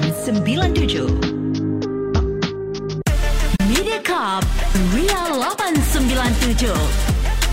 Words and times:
9897 0.00 1.20
Mediacorp 3.68 4.44
Ria 4.96 5.28
897 5.36 6.72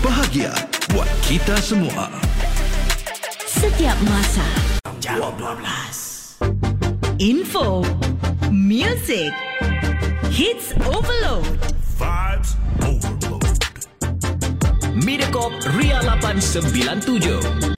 Bahagia 0.00 0.54
buat 0.94 1.10
kita 1.26 1.60
semua. 1.60 2.08
Setiap 3.44 3.98
masa. 4.08 4.46
Jam 5.02 5.20
12 5.20 6.40
Info 7.20 7.84
Music 8.48 9.34
Hits 10.32 10.72
Overload. 10.88 11.44
Vibes 12.00 12.56
Overload. 12.80 13.44
Mediacorp 15.04 15.52
Ria 15.76 16.00
897 16.00 17.77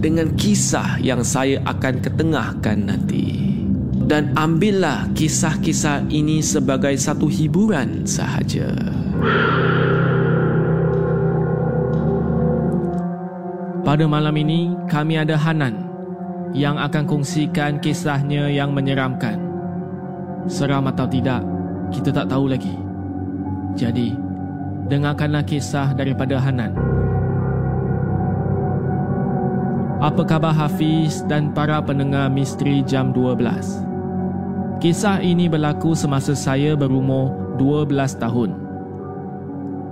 dengan 0.00 0.32
kisah 0.32 0.96
yang 1.04 1.20
saya 1.20 1.60
akan 1.68 2.00
ketengahkan 2.00 2.88
nanti. 2.88 3.36
Dan 4.10 4.34
ambillah 4.34 5.06
kisah-kisah 5.14 6.10
ini 6.10 6.42
sebagai 6.42 6.96
satu 6.98 7.30
hiburan 7.30 8.02
sahaja. 8.08 8.74
Pada 13.86 14.04
malam 14.10 14.34
ini, 14.34 14.74
kami 14.90 15.14
ada 15.14 15.38
Hanan 15.38 15.86
yang 16.50 16.74
akan 16.74 17.06
kongsikan 17.06 17.78
kisahnya 17.78 18.50
yang 18.50 18.74
menyeramkan. 18.74 19.38
Seram 20.50 20.90
atau 20.90 21.06
tidak, 21.06 21.46
kita 21.94 22.10
tak 22.10 22.26
tahu 22.26 22.50
lagi. 22.50 22.74
Jadi, 23.78 24.10
dengarkanlah 24.90 25.46
kisah 25.46 25.94
daripada 25.94 26.42
Hanan. 26.42 26.99
Apa 30.00 30.24
khabar 30.24 30.56
Hafiz 30.56 31.20
dan 31.28 31.52
para 31.52 31.76
pendengar 31.84 32.32
misteri 32.32 32.80
jam 32.80 33.12
12? 33.12 33.84
Kisah 34.80 35.20
ini 35.20 35.44
berlaku 35.44 35.92
semasa 35.92 36.32
saya 36.32 36.72
berumur 36.72 37.36
12 37.60 38.16
tahun. 38.16 38.56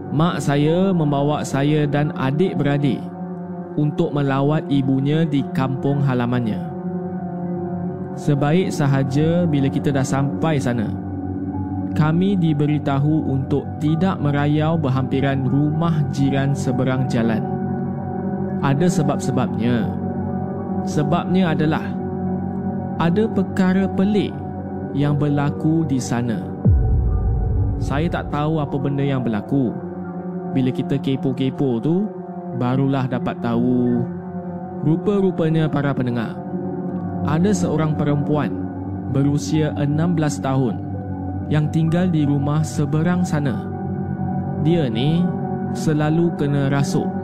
Mak 0.09 0.41
saya 0.41 0.97
membawa 0.97 1.45
saya 1.45 1.85
dan 1.85 2.17
adik-beradik 2.17 3.05
untuk 3.77 4.17
melawat 4.17 4.65
ibunya 4.73 5.29
di 5.29 5.45
kampung 5.53 6.01
halamannya. 6.01 6.57
Sebaik 8.17 8.73
sahaja 8.73 9.45
bila 9.45 9.69
kita 9.69 9.93
dah 9.93 10.09
sampai 10.09 10.57
sana, 10.57 10.89
kami 11.93 12.33
diberitahu 12.41 13.29
untuk 13.29 13.69
tidak 13.77 14.17
merayau 14.25 14.81
berhampiran 14.81 15.45
rumah 15.45 16.01
jiran 16.17 16.57
seberang 16.57 17.05
jalan. 17.13 17.58
Ada 18.59 18.87
sebab-sebabnya. 18.91 19.87
Sebabnya 20.89 21.55
adalah 21.55 21.85
ada 22.99 23.31
perkara 23.31 23.87
pelik 23.87 24.35
yang 24.97 25.15
berlaku 25.15 25.87
di 25.87 26.03
sana. 26.03 26.43
Saya 27.79 28.11
tak 28.11 28.35
tahu 28.35 28.59
apa 28.59 28.75
benda 28.75 29.07
yang 29.07 29.23
berlaku. 29.23 29.71
Bila 30.51 30.75
kita 30.75 30.99
kepo-kepo 30.99 31.79
tu, 31.79 32.11
barulah 32.59 33.07
dapat 33.07 33.39
tahu. 33.39 34.03
Rupa-rupanya 34.83 35.71
para 35.71 35.95
pendengar, 35.95 36.35
ada 37.27 37.51
seorang 37.51 37.95
perempuan 37.95 38.51
berusia 39.11 39.75
16 39.75 40.39
tahun 40.43 40.75
yang 41.51 41.71
tinggal 41.73 42.07
di 42.07 42.23
rumah 42.23 42.63
seberang 42.63 43.27
sana. 43.27 43.67
Dia 44.63 44.87
ni 44.91 45.23
selalu 45.75 46.35
kena 46.39 46.71
rasuk. 46.71 47.18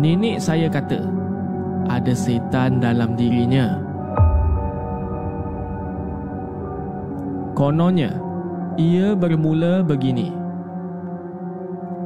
Nenek 0.00 0.40
saya 0.40 0.72
kata 0.72 1.04
ada 1.90 2.12
setan 2.16 2.80
dalam 2.80 3.12
dirinya. 3.18 3.76
Kononnya, 7.52 8.16
ia 8.80 9.12
bermula 9.12 9.84
begini. 9.84 10.32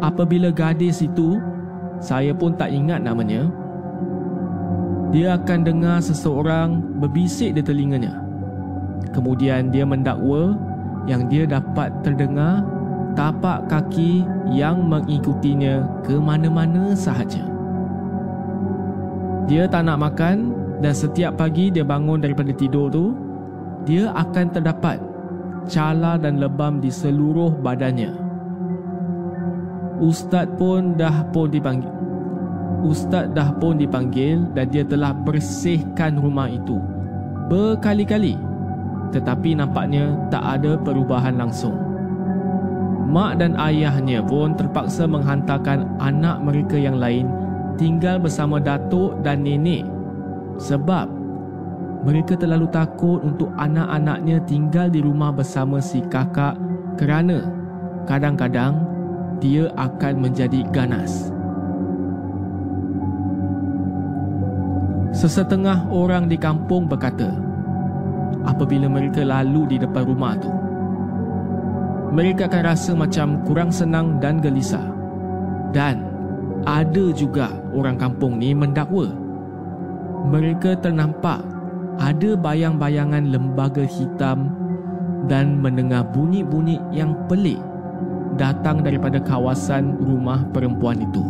Apabila 0.02 0.50
gadis 0.50 1.00
itu, 1.00 1.38
saya 2.02 2.34
pun 2.34 2.52
tak 2.58 2.75
ingat 2.75 3.00
namanya, 3.00 3.48
dia 5.14 5.38
akan 5.38 5.60
dengar 5.62 6.02
seseorang 6.02 6.82
berbisik 6.98 7.54
di 7.54 7.62
telinganya. 7.62 8.20
Kemudian 9.14 9.70
dia 9.70 9.86
mendakwa 9.86 10.58
yang 11.06 11.30
dia 11.30 11.46
dapat 11.46 11.94
terdengar 12.02 12.66
tapak 13.16 13.64
kaki 13.70 14.26
yang 14.52 14.84
mengikutinya 14.84 15.86
ke 16.04 16.19
mana-mana 16.20 16.92
sahaja. 16.92 17.56
Dia 19.46 19.70
tak 19.70 19.86
nak 19.86 20.02
makan 20.02 20.50
dan 20.82 20.90
setiap 20.90 21.38
pagi 21.38 21.70
dia 21.70 21.86
bangun 21.86 22.18
daripada 22.18 22.50
tidur 22.50 22.90
tu, 22.90 23.14
dia 23.86 24.10
akan 24.10 24.46
terdapat 24.50 24.98
cala 25.70 26.18
dan 26.18 26.42
lebam 26.42 26.82
di 26.82 26.90
seluruh 26.90 27.54
badannya. 27.62 28.10
Ustaz 30.02 30.50
pun 30.58 30.98
dah 30.98 31.24
pun 31.31 31.46
dipanggil. 31.48 31.94
Ustaz 32.82 33.31
dah 33.32 33.54
pun 33.56 33.78
dipanggil 33.78 34.44
dan 34.52 34.66
dia 34.69 34.82
telah 34.84 35.14
bersihkan 35.14 36.19
rumah 36.19 36.50
itu 36.50 36.82
berkali-kali. 37.46 38.34
Tetapi 39.14 39.54
nampaknya 39.56 40.10
tak 40.28 40.42
ada 40.60 40.75
perubahan 40.82 41.38
langsung. 41.38 41.78
Mak 43.06 43.38
dan 43.38 43.54
ayahnya 43.54 44.19
pun 44.26 44.58
terpaksa 44.58 45.06
menghantarkan 45.06 45.87
anak 46.02 46.42
mereka 46.42 46.75
yang 46.75 46.99
lain 46.99 47.31
tinggal 47.76 48.20
bersama 48.20 48.58
datuk 48.58 49.20
dan 49.20 49.44
nenek 49.44 49.84
sebab 50.56 51.08
mereka 52.06 52.38
terlalu 52.38 52.69
takut 52.70 53.20
untuk 53.25 53.50
anak-anaknya 53.56 54.38
tinggal 54.44 54.87
di 54.87 55.02
rumah 55.02 55.32
bersama 55.34 55.81
si 55.82 56.00
kakak 56.06 56.56
kerana 56.96 57.44
kadang-kadang 58.06 58.78
dia 59.43 59.69
akan 59.76 60.14
menjadi 60.23 60.64
ganas. 60.73 61.28
Sesetengah 65.17 65.88
orang 65.88 66.28
di 66.28 66.37
kampung 66.37 66.87
berkata, 66.87 67.32
apabila 68.44 68.84
mereka 68.84 69.25
lalu 69.25 69.64
di 69.75 69.76
depan 69.81 70.05
rumah 70.05 70.37
tu, 70.37 70.52
mereka 72.12 72.46
akan 72.46 72.62
rasa 72.64 72.93
macam 72.93 73.40
kurang 73.49 73.73
senang 73.73 74.20
dan 74.20 74.44
gelisah. 74.44 74.84
Dan 75.73 76.15
ada 76.66 77.14
juga 77.14 77.54
orang 77.70 77.94
kampung 77.94 78.42
ni 78.42 78.50
mendakwa. 78.50 79.06
Mereka 80.26 80.82
ternampak 80.82 81.46
ada 82.02 82.34
bayang-bayangan 82.34 83.30
lembaga 83.30 83.86
hitam 83.86 84.50
dan 85.30 85.62
mendengar 85.62 86.02
bunyi-bunyi 86.10 86.82
yang 86.90 87.14
pelik 87.30 87.62
datang 88.34 88.82
daripada 88.82 89.22
kawasan 89.22 89.94
rumah 90.02 90.42
perempuan 90.50 91.06
itu. 91.06 91.22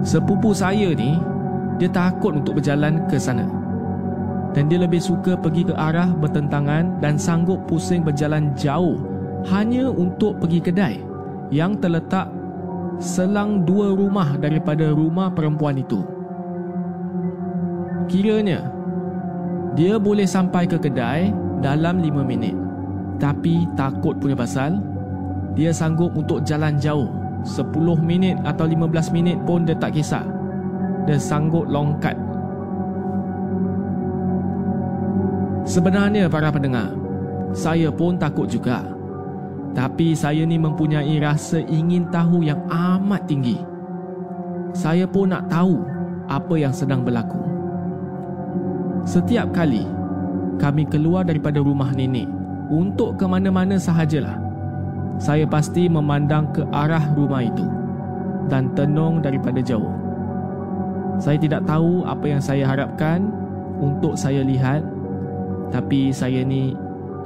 Sepupu 0.00 0.56
saya 0.56 0.96
ni, 0.96 1.20
dia 1.76 1.92
takut 1.92 2.32
untuk 2.32 2.56
berjalan 2.56 3.04
ke 3.12 3.20
sana. 3.20 3.44
Dan 4.56 4.66
dia 4.66 4.82
lebih 4.82 4.98
suka 4.98 5.38
pergi 5.38 5.68
ke 5.68 5.76
arah 5.76 6.10
bertentangan 6.10 6.98
dan 6.98 7.14
sanggup 7.14 7.60
pusing 7.70 8.02
berjalan 8.02 8.50
jauh 8.58 8.98
hanya 9.46 9.86
untuk 9.86 10.42
pergi 10.42 10.58
kedai 10.58 11.09
yang 11.50 11.76
terletak 11.78 12.30
selang 13.02 13.66
dua 13.66 13.90
rumah 13.90 14.38
daripada 14.38 14.90
rumah 14.94 15.30
perempuan 15.34 15.78
itu. 15.78 16.02
Kiranya, 18.10 18.66
dia 19.74 19.98
boleh 19.98 20.26
sampai 20.26 20.66
ke 20.66 20.78
kedai 20.78 21.30
dalam 21.62 22.02
lima 22.02 22.26
minit. 22.26 22.54
Tapi 23.20 23.68
takut 23.76 24.16
punya 24.16 24.34
pasal, 24.34 24.80
dia 25.54 25.70
sanggup 25.74 26.14
untuk 26.16 26.40
jalan 26.46 26.80
jauh 26.80 27.10
10 27.44 28.00
minit 28.00 28.36
atau 28.44 28.68
15 28.68 29.12
minit 29.12 29.36
pun 29.44 29.64
dia 29.64 29.76
tak 29.76 29.96
kisah. 29.96 30.24
Dia 31.08 31.16
sanggup 31.16 31.68
longkat. 31.68 32.16
Sebenarnya 35.64 36.26
para 36.26 36.50
pendengar, 36.50 36.92
saya 37.52 37.92
pun 37.92 38.16
takut 38.16 38.48
juga. 38.48 38.99
Tapi 39.70 40.18
saya 40.18 40.42
ni 40.42 40.58
mempunyai 40.58 41.22
rasa 41.22 41.62
ingin 41.62 42.10
tahu 42.10 42.42
yang 42.42 42.58
amat 42.66 43.22
tinggi. 43.30 43.58
Saya 44.74 45.06
pun 45.06 45.30
nak 45.30 45.46
tahu 45.46 45.78
apa 46.26 46.54
yang 46.58 46.74
sedang 46.74 47.06
berlaku. 47.06 47.38
Setiap 49.06 49.50
kali 49.54 49.86
kami 50.58 50.84
keluar 50.86 51.24
daripada 51.24 51.62
rumah 51.62 51.90
nenek 51.94 52.26
untuk 52.70 53.18
ke 53.18 53.24
mana-mana 53.26 53.78
sahajalah, 53.80 54.38
saya 55.18 55.42
pasti 55.48 55.90
memandang 55.90 56.50
ke 56.54 56.62
arah 56.70 57.02
rumah 57.18 57.42
itu 57.42 57.66
dan 58.46 58.70
tenung 58.78 59.18
daripada 59.22 59.58
jauh. 59.62 59.90
Saya 61.18 61.36
tidak 61.36 61.66
tahu 61.66 62.06
apa 62.06 62.26
yang 62.26 62.42
saya 62.42 62.64
harapkan 62.64 63.26
untuk 63.78 64.14
saya 64.16 64.40
lihat, 64.40 64.82
tapi 65.74 66.10
saya 66.10 66.42
ni 66.42 66.72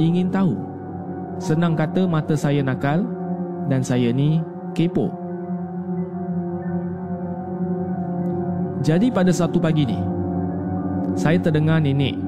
ingin 0.00 0.28
tahu. 0.28 0.73
Senang 1.42 1.74
kata 1.74 2.06
mata 2.06 2.38
saya 2.38 2.62
nakal 2.62 3.02
dan 3.66 3.82
saya 3.82 4.14
ni 4.14 4.38
kepo. 4.72 5.10
Jadi 8.84 9.08
pada 9.08 9.32
satu 9.32 9.56
pagi 9.56 9.88
ni, 9.88 9.96
saya 11.16 11.40
terdengar 11.40 11.80
nenek, 11.80 12.20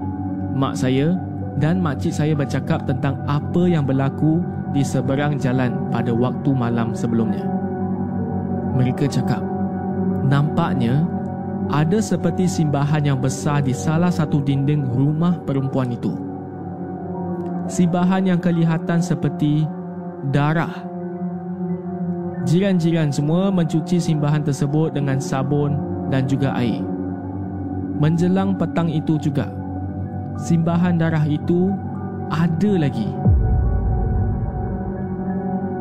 mak 0.56 0.73
saya 0.73 1.12
dan 1.61 1.85
makcik 1.85 2.17
saya 2.17 2.32
bercakap 2.32 2.88
tentang 2.88 3.20
apa 3.29 3.69
yang 3.69 3.85
berlaku 3.85 4.41
di 4.73 4.81
seberang 4.81 5.37
jalan 5.37 5.76
pada 5.93 6.17
waktu 6.17 6.50
malam 6.56 6.97
sebelumnya. 6.97 7.44
Mereka 8.73 9.05
cakap, 9.09 9.44
nampaknya 10.25 11.05
ada 11.69 12.00
seperti 12.00 12.49
simbahan 12.49 13.05
yang 13.05 13.20
besar 13.20 13.61
di 13.61 13.76
salah 13.76 14.12
satu 14.12 14.41
dinding 14.41 14.85
rumah 14.97 15.37
perempuan 15.44 15.93
itu. 15.93 16.25
Simbahan 17.66 18.22
yang 18.22 18.38
kelihatan 18.38 19.02
seperti 19.02 19.66
darah. 20.30 20.70
Jiran-jiran 22.46 23.10
semua 23.10 23.50
mencuci 23.50 23.98
simbahan 23.98 24.46
tersebut 24.46 24.94
dengan 24.94 25.18
sabun 25.18 25.74
dan 26.06 26.30
juga 26.30 26.54
air. 26.54 26.78
Menjelang 27.98 28.54
petang 28.54 28.86
itu 28.86 29.18
juga, 29.18 29.50
simbahan 30.38 30.94
darah 30.94 31.26
itu 31.26 31.74
ada 32.30 32.72
lagi. 32.78 33.10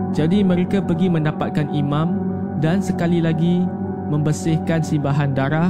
Jadi 0.09 0.41
mereka 0.41 0.81
pergi 0.81 1.05
mendapatkan 1.05 1.69
imam 1.69 2.17
dan 2.65 2.81
sekali 2.81 3.21
lagi 3.21 3.61
membersihkan 4.09 4.81
simbahan 4.81 5.37
darah 5.37 5.69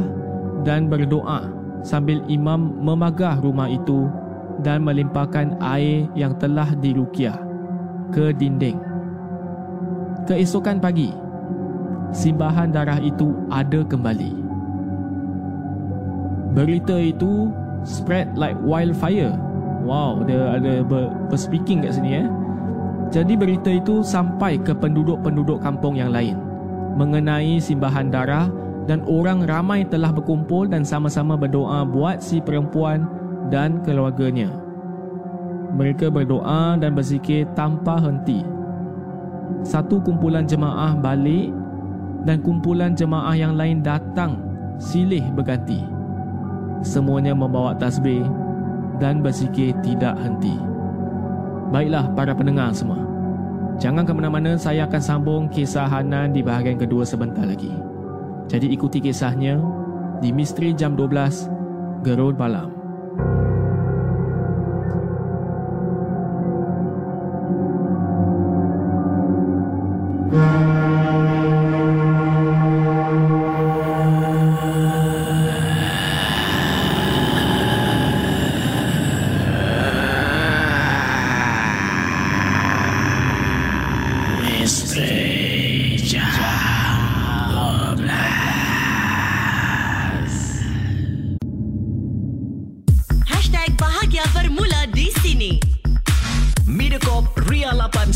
dan 0.64 0.88
berdoa 0.88 1.52
sambil 1.84 2.24
imam 2.32 2.72
memagah 2.80 3.36
rumah 3.44 3.68
itu 3.68 4.08
dan 4.62 4.86
melimpahkan 4.86 5.58
air 5.60 6.08
yang 6.16 6.38
telah 6.40 6.72
dirukiah 6.80 7.36
ke 8.14 8.32
dinding. 8.36 8.80
Keesokan 10.30 10.80
pagi, 10.80 11.12
simbahan 12.16 12.72
darah 12.72 13.02
itu 13.02 13.36
ada 13.52 13.84
kembali. 13.86 14.34
Berita 16.56 16.96
itu 16.96 17.52
spread 17.84 18.32
like 18.40 18.56
wildfire. 18.64 19.36
Wow, 19.86 20.24
dia 20.26 20.58
ada 20.58 20.82
ber-speaking 21.30 21.86
kat 21.86 22.00
sini 22.00 22.26
eh. 22.26 22.28
Jadi 23.14 23.38
berita 23.38 23.70
itu 23.70 24.02
sampai 24.02 24.58
ke 24.58 24.74
penduduk-penduduk 24.74 25.62
kampung 25.62 25.94
yang 25.94 26.10
lain 26.10 26.46
mengenai 26.96 27.60
simbahan 27.60 28.08
darah 28.08 28.48
dan 28.88 29.04
orang 29.06 29.44
ramai 29.44 29.84
telah 29.84 30.16
berkumpul 30.16 30.66
dan 30.66 30.88
sama-sama 30.88 31.36
berdoa 31.36 31.84
buat 31.84 32.24
si 32.24 32.40
perempuan 32.40 33.06
dan 33.50 33.82
keluarganya. 33.86 34.50
Mereka 35.76 36.08
berdoa 36.08 36.80
dan 36.80 36.96
berzikir 36.96 37.44
tanpa 37.58 38.00
henti. 38.00 38.42
Satu 39.66 40.00
kumpulan 40.00 40.48
jemaah 40.48 40.96
balik 40.96 41.52
dan 42.24 42.40
kumpulan 42.42 42.96
jemaah 42.96 43.36
yang 43.36 43.54
lain 43.60 43.84
datang 43.84 44.40
silih 44.80 45.24
berganti. 45.36 45.84
Semuanya 46.86 47.34
membawa 47.34 47.76
tasbih 47.76 48.24
dan 49.02 49.20
berzikir 49.20 49.76
tidak 49.84 50.16
henti. 50.22 50.56
Baiklah 51.74 52.08
para 52.14 52.32
pendengar 52.32 52.72
semua. 52.72 53.02
Jangan 53.76 54.08
ke 54.08 54.14
mana-mana, 54.16 54.56
saya 54.56 54.88
akan 54.88 55.02
sambung 55.04 55.44
kisah 55.52 55.90
Hanan 55.90 56.32
di 56.32 56.40
bahagian 56.40 56.80
kedua 56.80 57.04
sebentar 57.04 57.44
lagi. 57.44 57.74
Jadi 58.48 58.72
ikuti 58.72 59.04
kisahnya 59.04 59.60
di 60.24 60.32
Misteri 60.32 60.72
Jam 60.72 60.96
12 60.96 62.06
Gerud 62.06 62.40
Malam. 62.40 62.75
thank 63.18 63.46
you 63.48 63.55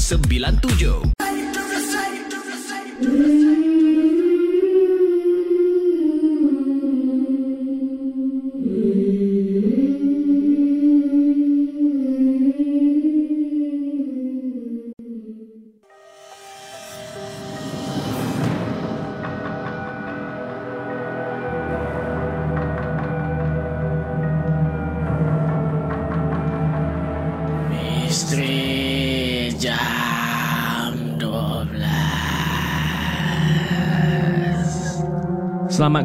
897. 0.09 1.18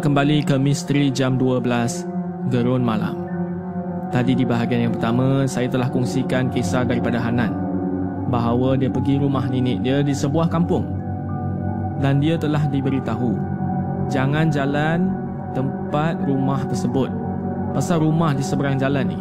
Kembali 0.04 0.44
ke 0.44 0.60
Misteri 0.60 1.08
Jam 1.08 1.40
12 1.40 1.64
Gerun 2.52 2.84
Malam. 2.84 3.24
Tadi 4.12 4.36
di 4.36 4.44
bahagian 4.44 4.84
yang 4.84 4.92
pertama, 4.92 5.48
saya 5.48 5.64
telah 5.64 5.88
kongsikan 5.88 6.52
kisah 6.52 6.84
daripada 6.84 7.16
Hanan 7.16 7.56
bahawa 8.28 8.76
dia 8.76 8.92
pergi 8.92 9.16
rumah 9.16 9.48
nenek 9.48 9.80
dia 9.80 10.04
di 10.04 10.12
sebuah 10.12 10.52
kampung. 10.52 10.84
Dan 12.04 12.20
dia 12.20 12.36
telah 12.36 12.68
diberitahu 12.68 13.32
jangan 14.12 14.52
jalan 14.52 15.08
tempat 15.56 16.20
rumah 16.28 16.60
tersebut. 16.68 17.08
Pasal 17.72 18.04
rumah 18.04 18.36
di 18.36 18.44
seberang 18.44 18.76
jalan 18.76 19.08
ni 19.08 19.20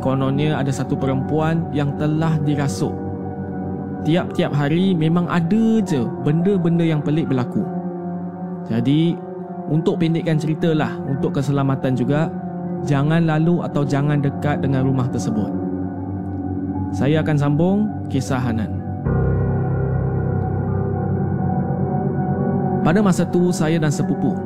kononnya 0.00 0.64
ada 0.64 0.72
satu 0.72 0.96
perempuan 0.96 1.68
yang 1.76 1.92
telah 2.00 2.40
dirasuk. 2.40 2.96
Tiap-tiap 4.08 4.56
hari 4.56 4.96
memang 4.96 5.28
ada 5.28 5.84
je 5.84 6.08
benda-benda 6.24 6.88
yang 6.88 7.04
pelik 7.04 7.28
berlaku. 7.28 7.60
Jadi 8.64 9.33
untuk 9.68 10.00
pendekkan 10.00 10.36
cerita 10.36 10.72
lah 10.76 10.92
untuk 11.08 11.40
keselamatan 11.40 11.96
juga, 11.96 12.28
jangan 12.84 13.24
lalu 13.24 13.64
atau 13.64 13.82
jangan 13.82 14.20
dekat 14.20 14.60
dengan 14.60 14.84
rumah 14.84 15.08
tersebut. 15.08 15.48
Saya 16.94 17.24
akan 17.24 17.36
sambung 17.36 17.78
kisah 18.12 18.38
Hanan. 18.38 18.70
Pada 22.84 23.00
masa 23.00 23.24
tu 23.24 23.48
saya 23.48 23.80
dan 23.80 23.88
sepupu, 23.88 24.36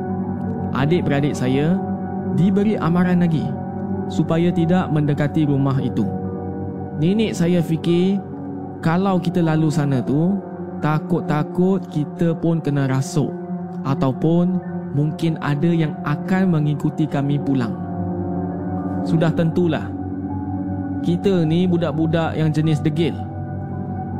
adik-beradik 0.71 1.35
saya 1.35 1.75
diberi 2.39 2.79
amaran 2.79 3.19
lagi 3.19 3.43
supaya 4.07 4.47
tidak 4.49 4.87
mendekati 4.89 5.43
rumah 5.43 5.75
itu. 5.83 6.07
Nenek 7.03 7.35
saya 7.35 7.59
fikir 7.59 8.19
kalau 8.79 9.19
kita 9.19 9.43
lalu 9.43 9.67
sana 9.67 9.99
tu 9.99 10.39
takut-takut 10.79 11.83
kita 11.91 12.31
pun 12.39 12.63
kena 12.63 12.87
rasuk 12.87 13.31
ataupun 13.83 14.59
mungkin 14.93 15.37
ada 15.41 15.69
yang 15.69 15.93
akan 16.05 16.53
mengikuti 16.53 17.05
kami 17.05 17.37
pulang. 17.41 17.73
Sudah 19.05 19.31
tentulah 19.31 19.87
kita 20.99 21.47
ni 21.47 21.63
budak-budak 21.63 22.35
yang 22.35 22.51
jenis 22.51 22.83
degil. 22.83 23.15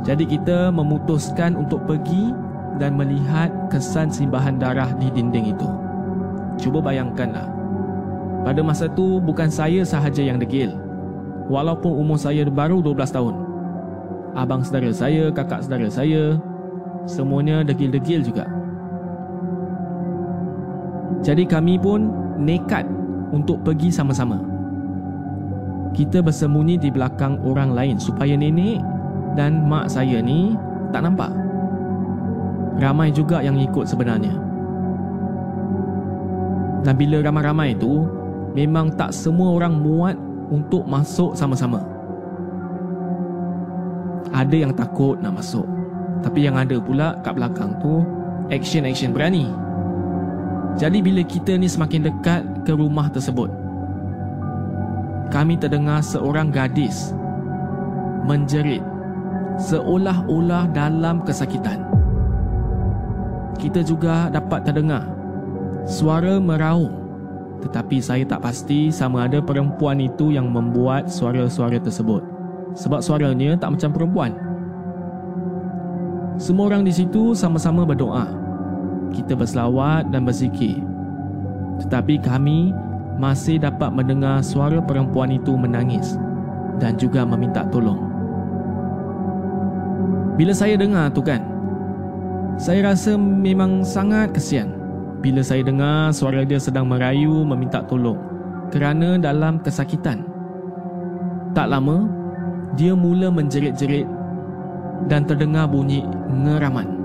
Jadi 0.00 0.24
kita 0.24 0.72
memutuskan 0.72 1.52
untuk 1.60 1.84
pergi 1.84 2.32
dan 2.80 2.96
melihat 2.96 3.52
kesan 3.68 4.08
simbahan 4.08 4.56
darah 4.56 4.88
di 4.96 5.12
dinding 5.12 5.52
itu. 5.52 5.68
Cuba 6.56 6.80
bayangkanlah. 6.80 7.44
Pada 8.40 8.64
masa 8.64 8.88
itu 8.88 9.20
bukan 9.20 9.52
saya 9.52 9.84
sahaja 9.84 10.24
yang 10.24 10.40
degil. 10.40 10.72
Walaupun 11.52 11.92
umur 11.92 12.16
saya 12.16 12.48
baru 12.48 12.80
12 12.80 13.12
tahun. 13.12 13.34
Abang 14.32 14.64
saudara 14.64 14.94
saya, 14.94 15.28
kakak 15.28 15.66
saudara 15.66 15.90
saya, 15.92 16.38
semuanya 17.04 17.60
degil-degil 17.66 18.24
juga. 18.24 18.59
Jadi 21.20 21.44
kami 21.44 21.76
pun 21.76 22.08
nekat 22.38 22.86
untuk 23.34 23.60
pergi 23.66 23.90
sama-sama. 23.90 24.38
Kita 25.90 26.22
bersembunyi 26.22 26.78
di 26.78 26.88
belakang 26.88 27.42
orang 27.42 27.74
lain 27.74 27.96
supaya 27.98 28.38
nenek 28.38 28.78
dan 29.34 29.66
mak 29.66 29.90
saya 29.90 30.22
ni 30.22 30.54
tak 30.94 31.02
nampak 31.02 31.50
ramai 32.80 33.12
juga 33.12 33.44
yang 33.44 33.60
ikut 33.60 33.84
sebenarnya. 33.84 34.32
Dan 36.80 36.96
bila 36.96 37.20
ramai-ramai 37.20 37.76
itu, 37.76 38.08
memang 38.56 38.88
tak 38.96 39.12
semua 39.12 39.52
orang 39.52 39.76
muat 39.76 40.16
untuk 40.48 40.88
masuk 40.88 41.36
sama-sama. 41.36 41.84
Ada 44.32 44.56
yang 44.56 44.72
takut 44.72 45.20
nak 45.20 45.36
masuk. 45.44 45.68
Tapi 46.24 46.48
yang 46.48 46.56
ada 46.56 46.80
pula 46.80 47.20
kat 47.20 47.36
belakang 47.36 47.76
tu, 47.84 48.00
action-action 48.48 49.12
berani. 49.12 49.52
Jadi 50.78 50.98
bila 51.02 51.22
kita 51.24 51.56
ni 51.58 51.66
semakin 51.66 52.10
dekat 52.10 52.42
ke 52.66 52.72
rumah 52.74 53.10
tersebut, 53.10 53.50
kami 55.30 55.54
terdengar 55.58 56.02
seorang 56.02 56.50
gadis 56.50 57.14
menjerit 58.26 58.82
seolah-olah 59.58 60.70
dalam 60.70 61.22
kesakitan. 61.22 61.86
Kita 63.60 63.84
juga 63.84 64.32
dapat 64.32 64.64
terdengar 64.64 65.04
suara 65.84 66.40
meraung 66.40 67.00
tetapi 67.60 68.00
saya 68.00 68.24
tak 68.24 68.40
pasti 68.40 68.88
sama 68.88 69.28
ada 69.28 69.38
perempuan 69.38 70.00
itu 70.00 70.32
yang 70.32 70.48
membuat 70.48 71.12
suara-suara 71.12 71.76
tersebut. 71.76 72.24
Sebab 72.72 73.04
suaranya 73.04 73.52
tak 73.60 73.76
macam 73.76 73.90
perempuan. 73.92 74.32
Semua 76.40 76.72
orang 76.72 76.88
di 76.88 76.92
situ 76.94 77.36
sama-sama 77.36 77.84
berdoa 77.84 78.32
kita 79.12 79.34
berselawat 79.34 80.08
dan 80.14 80.24
berzikir 80.24 80.80
tetapi 81.84 82.20
kami 82.20 82.72
masih 83.20 83.60
dapat 83.60 83.92
mendengar 83.92 84.40
suara 84.40 84.80
perempuan 84.80 85.32
itu 85.34 85.54
menangis 85.56 86.16
dan 86.80 86.96
juga 86.96 87.26
meminta 87.26 87.66
tolong 87.68 88.00
bila 90.40 90.56
saya 90.56 90.80
dengar 90.80 91.12
tu 91.12 91.20
kan 91.20 91.44
saya 92.60 92.92
rasa 92.92 93.16
memang 93.16 93.84
sangat 93.84 94.32
kesian 94.32 94.72
bila 95.20 95.44
saya 95.44 95.60
dengar 95.60 96.16
suara 96.16 96.48
dia 96.48 96.56
sedang 96.56 96.88
merayu 96.88 97.44
meminta 97.44 97.84
tolong 97.84 98.30
kerana 98.70 99.18
dalam 99.18 99.58
kesakitan. 99.60 100.24
Tak 101.52 101.66
lama, 101.66 102.06
dia 102.78 102.94
mula 102.94 103.28
menjerit-jerit 103.28 104.06
dan 105.10 105.26
terdengar 105.26 105.66
bunyi 105.66 106.06
ngeraman. 106.30 106.99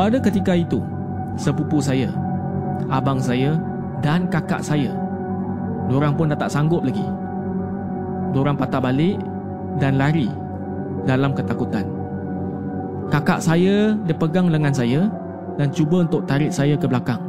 Pada 0.00 0.16
ketika 0.16 0.56
itu, 0.56 0.80
sepupu 1.36 1.76
saya, 1.76 2.08
abang 2.88 3.20
saya 3.20 3.60
dan 4.00 4.24
kakak 4.32 4.64
saya, 4.64 4.96
diorang 5.92 6.16
pun 6.16 6.32
dah 6.32 6.40
tak 6.40 6.48
sanggup 6.48 6.80
lagi. 6.80 7.04
Diorang 8.32 8.56
patah 8.56 8.80
balik 8.80 9.20
dan 9.76 10.00
lari 10.00 10.32
dalam 11.04 11.36
ketakutan. 11.36 11.84
Kakak 13.12 13.44
saya 13.44 13.92
dia 14.08 14.16
pegang 14.16 14.48
lengan 14.48 14.72
saya 14.72 15.12
dan 15.60 15.68
cuba 15.68 16.00
untuk 16.08 16.24
tarik 16.24 16.48
saya 16.48 16.80
ke 16.80 16.88
belakang 16.88 17.20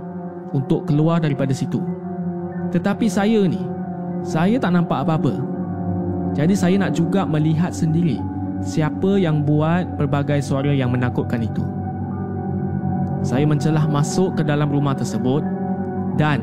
untuk 0.55 0.87
keluar 0.87 1.19
daripada 1.19 1.51
situ. 1.51 1.83
Tetapi 2.71 3.11
saya 3.11 3.51
ni, 3.51 3.59
saya 4.23 4.55
tak 4.55 4.71
nampak 4.71 5.03
apa-apa. 5.03 5.35
Jadi 6.39 6.55
saya 6.55 6.79
nak 6.79 6.95
juga 6.95 7.27
melihat 7.27 7.75
sendiri 7.75 8.15
siapa 8.63 9.19
yang 9.19 9.43
buat 9.43 9.99
pelbagai 9.99 10.39
suara 10.39 10.71
yang 10.71 10.95
menakutkan 10.95 11.43
itu. 11.43 11.80
Saya 13.21 13.45
mencelah 13.45 13.85
masuk 13.85 14.41
ke 14.41 14.41
dalam 14.41 14.73
rumah 14.73 14.97
tersebut 14.97 15.45
dan 16.17 16.41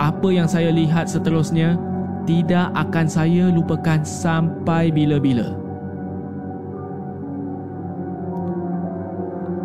apa 0.00 0.28
yang 0.32 0.48
saya 0.48 0.72
lihat 0.72 1.04
seterusnya 1.04 1.76
tidak 2.24 2.72
akan 2.72 3.06
saya 3.06 3.52
lupakan 3.52 4.00
sampai 4.00 4.88
bila-bila. 4.88 5.52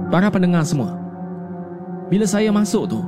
Para 0.09 0.33
pendengar 0.33 0.65
semua 0.65 0.97
Bila 2.09 2.25
saya 2.25 2.49
masuk 2.49 2.89
tu 2.89 3.01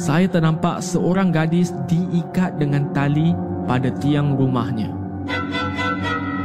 Saya 0.00 0.24
ternampak 0.24 0.80
seorang 0.80 1.28
gadis 1.28 1.76
diikat 1.84 2.56
dengan 2.56 2.88
tali 2.96 3.36
pada 3.68 3.92
tiang 4.00 4.32
rumahnya. 4.32 4.88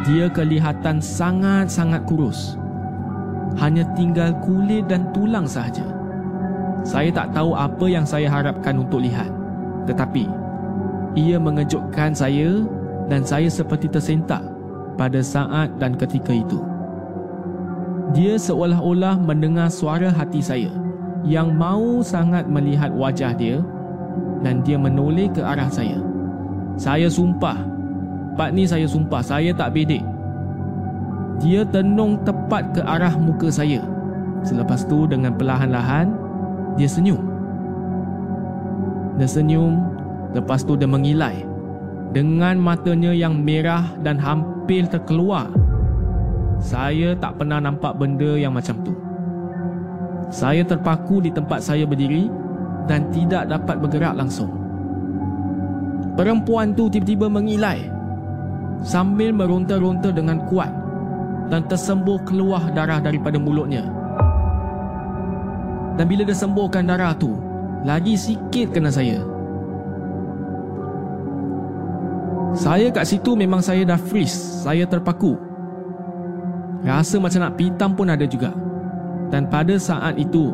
Dia 0.04 0.28
kelihatan 0.28 1.00
sangat-sangat 1.00 2.04
kurus. 2.04 2.60
Hanya 3.64 3.88
tinggal 3.96 4.36
kulit 4.44 4.92
dan 4.92 5.08
tulang 5.16 5.48
sahaja 5.48 6.01
Saya 6.82 7.14
tak 7.14 7.34
tahu 7.36 7.54
apa 7.54 7.86
yang 7.86 8.06
saya 8.06 8.26
harapkan 8.28 8.82
untuk 8.82 9.06
lihat 9.06 9.30
Tetapi 9.86 10.26
Ia 11.14 11.38
mengejutkan 11.38 12.16
saya 12.16 12.66
Dan 13.06 13.22
saya 13.22 13.48
seperti 13.48 13.86
tersentak 13.90 14.42
Pada 14.98 15.22
saat 15.22 15.70
dan 15.78 15.94
ketika 15.94 16.34
itu 16.34 16.72
dia 18.12 18.36
seolah-olah 18.36 19.24
mendengar 19.24 19.72
suara 19.72 20.12
hati 20.12 20.44
saya 20.44 20.68
yang 21.24 21.56
mau 21.56 22.04
sangat 22.04 22.44
melihat 22.44 22.92
wajah 22.92 23.32
dia 23.32 23.64
dan 24.44 24.60
dia 24.68 24.76
menoleh 24.76 25.32
ke 25.32 25.40
arah 25.40 25.72
saya. 25.72 25.96
Saya 26.76 27.08
sumpah, 27.08 27.56
Pak 28.36 28.52
ni 28.52 28.68
saya 28.68 28.84
sumpah, 28.84 29.24
saya 29.24 29.56
tak 29.56 29.72
bedek. 29.78 30.04
Dia 31.40 31.64
tenung 31.64 32.20
tepat 32.28 32.76
ke 32.76 32.82
arah 32.84 33.16
muka 33.16 33.48
saya. 33.48 33.80
Selepas 34.44 34.84
tu 34.84 35.08
dengan 35.08 35.32
perlahan-lahan, 35.38 36.12
dia 36.76 36.88
senyum. 36.88 37.22
Dia 39.20 39.28
senyum, 39.28 39.80
lepas 40.36 40.64
tu 40.64 40.76
dia 40.76 40.88
mengilai. 40.88 41.44
Dengan 42.12 42.60
matanya 42.60 43.16
yang 43.16 43.40
merah 43.40 43.88
dan 44.04 44.20
hampir 44.20 44.84
terkeluar 44.92 45.48
saya 46.62 47.18
tak 47.18 47.42
pernah 47.42 47.58
nampak 47.58 47.98
benda 47.98 48.38
yang 48.38 48.54
macam 48.54 48.78
tu. 48.86 48.94
Saya 50.30 50.62
terpaku 50.62 51.20
di 51.20 51.34
tempat 51.34 51.60
saya 51.60 51.84
berdiri 51.84 52.30
dan 52.86 53.10
tidak 53.10 53.50
dapat 53.50 53.82
bergerak 53.82 54.14
langsung. 54.16 54.54
Perempuan 56.14 56.78
tu 56.78 56.88
tiba-tiba 56.88 57.28
mengilai 57.28 57.90
sambil 58.86 59.34
meronta-ronta 59.34 60.14
dengan 60.14 60.46
kuat 60.46 60.70
dan 61.50 61.66
tersembuh 61.66 62.22
keluar 62.30 62.70
darah 62.78 63.02
daripada 63.02 63.42
mulutnya. 63.42 63.84
Dan 66.00 66.06
bila 66.08 66.24
dia 66.24 66.38
sembuhkan 66.38 66.88
darah 66.88 67.12
tu, 67.16 67.36
lagi 67.84 68.16
sikit 68.16 68.72
kena 68.76 68.94
saya. 68.94 69.20
Saya 72.52 72.92
kat 72.92 73.08
situ 73.08 73.32
memang 73.34 73.64
saya 73.64 73.88
dah 73.88 73.96
freeze, 73.96 74.36
saya 74.64 74.84
terpaku. 74.84 75.40
Rasa 76.84 77.16
macam 77.22 77.48
nak 77.48 77.56
pitam 77.56 77.96
pun 77.96 78.12
ada 78.12 78.28
juga. 78.28 78.52
Dan 79.32 79.48
pada 79.48 79.80
saat 79.80 80.20
itu, 80.20 80.52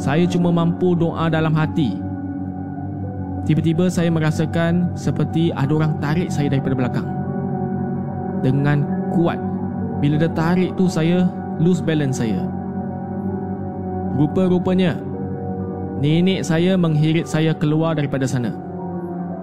saya 0.00 0.24
cuma 0.24 0.48
mampu 0.48 0.96
doa 0.96 1.28
dalam 1.28 1.52
hati. 1.52 2.00
Tiba-tiba 3.44 3.88
saya 3.92 4.08
merasakan 4.08 4.92
seperti 4.96 5.52
ada 5.52 5.72
orang 5.72 5.92
tarik 6.00 6.32
saya 6.32 6.48
daripada 6.48 6.74
belakang. 6.76 7.08
Dengan 8.40 8.84
kuat. 9.12 9.36
Bila 9.98 10.16
dia 10.16 10.30
tarik 10.32 10.72
tu 10.78 10.86
saya 10.86 11.26
lose 11.58 11.82
balance 11.82 12.22
saya. 12.22 12.44
Rupa-rupanya, 14.16 14.96
nenek 16.00 16.46
saya 16.46 16.78
menghirit 16.78 17.28
saya 17.28 17.52
keluar 17.52 17.98
daripada 17.98 18.24
sana. 18.24 18.54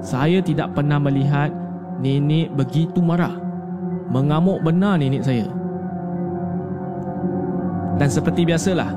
Saya 0.01 0.41
tidak 0.41 0.73
pernah 0.73 0.97
melihat 0.97 1.53
nenek 2.01 2.53
begitu 2.55 3.03
marah. 3.03 3.35
Mengamuk 4.09 4.63
benar 4.63 4.97
nenek 4.97 5.25
saya. 5.25 5.45
Dan 7.95 8.09
seperti 8.11 8.43
biasalah, 8.43 8.91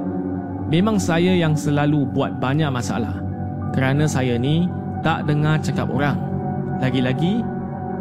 memang 0.68 0.98
saya 0.98 1.32
yang 1.34 1.54
selalu 1.54 2.08
buat 2.10 2.40
banyak 2.40 2.68
masalah. 2.70 3.20
Kerana 3.72 4.08
saya 4.08 4.40
ni 4.40 4.66
tak 5.04 5.28
dengar 5.28 5.60
cakap 5.62 5.86
orang. 5.92 6.18
Lagi-lagi 6.82 7.44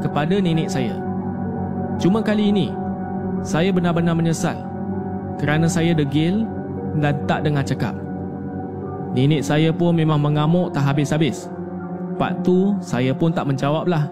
kepada 0.01 0.37
nenek 0.41 0.69
saya. 0.69 0.97
Cuma 1.97 2.21
kali 2.21 2.49
ini, 2.53 2.67
saya 3.45 3.69
benar-benar 3.69 4.17
menyesal 4.17 4.57
kerana 5.37 5.69
saya 5.69 5.93
degil 5.93 6.49
dan 6.99 7.13
tak 7.29 7.45
dengar 7.45 7.63
cakap. 7.63 7.93
Nenek 9.13 9.41
saya 9.41 9.73
pun 9.73 9.97
memang 9.97 10.21
mengamuk 10.21 10.73
tak 10.75 10.85
habis-habis. 10.85 11.49
Pak 12.17 12.41
tu 12.45 12.77
saya 12.81 13.13
pun 13.13 13.33
tak 13.33 13.49
menjawab 13.49 13.89
lah. 13.89 14.09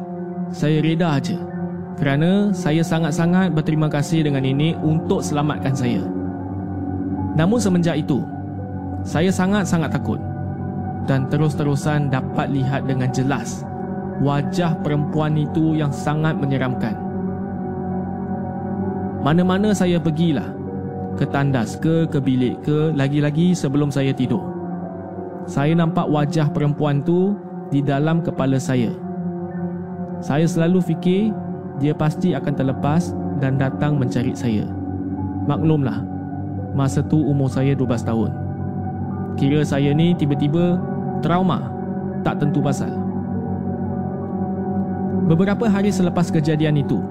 Saya 0.54 0.82
reda 0.82 1.18
aja. 1.18 1.38
Kerana 1.96 2.52
saya 2.52 2.84
sangat-sangat 2.84 3.56
berterima 3.56 3.88
kasih 3.88 4.26
dengan 4.26 4.44
nenek 4.44 4.76
untuk 4.84 5.24
selamatkan 5.24 5.72
saya. 5.72 6.04
Namun 7.36 7.60
semenjak 7.60 8.00
itu, 8.00 8.24
saya 9.04 9.32
sangat-sangat 9.32 9.92
takut 9.92 10.20
dan 11.06 11.30
terus-terusan 11.30 12.10
dapat 12.10 12.50
lihat 12.52 12.90
dengan 12.90 13.12
jelas 13.14 13.64
wajah 14.24 14.80
perempuan 14.80 15.36
itu 15.36 15.76
yang 15.76 15.92
sangat 15.92 16.36
menyeramkan. 16.38 16.96
Mana-mana 19.26 19.74
saya 19.74 19.98
pergilah, 19.98 20.46
ke 21.16 21.26
tandas 21.28 21.80
ke, 21.80 22.06
ke 22.12 22.20
bilik 22.20 22.60
ke, 22.64 22.92
lagi-lagi 22.94 23.56
sebelum 23.56 23.90
saya 23.90 24.12
tidur. 24.12 24.44
Saya 25.48 25.78
nampak 25.78 26.10
wajah 26.10 26.52
perempuan 26.52 27.06
tu 27.06 27.38
di 27.72 27.80
dalam 27.80 28.20
kepala 28.20 28.60
saya. 28.60 28.92
Saya 30.20 30.48
selalu 30.48 30.82
fikir 30.84 31.32
dia 31.80 31.92
pasti 31.96 32.32
akan 32.36 32.54
terlepas 32.56 33.12
dan 33.40 33.60
datang 33.60 34.00
mencari 34.00 34.36
saya. 34.36 34.68
Maklumlah, 35.46 36.02
masa 36.74 37.04
tu 37.06 37.20
umur 37.20 37.52
saya 37.52 37.78
12 37.78 38.02
tahun. 38.02 38.32
Kira 39.36 39.62
saya 39.68 39.92
ni 39.92 40.16
tiba-tiba 40.16 40.80
trauma, 41.20 41.70
tak 42.24 42.42
tentu 42.42 42.64
pasal. 42.64 42.92
Beberapa 45.26 45.66
hari 45.70 45.90
selepas 45.90 46.30
kejadian 46.30 46.80
itu, 46.80 47.02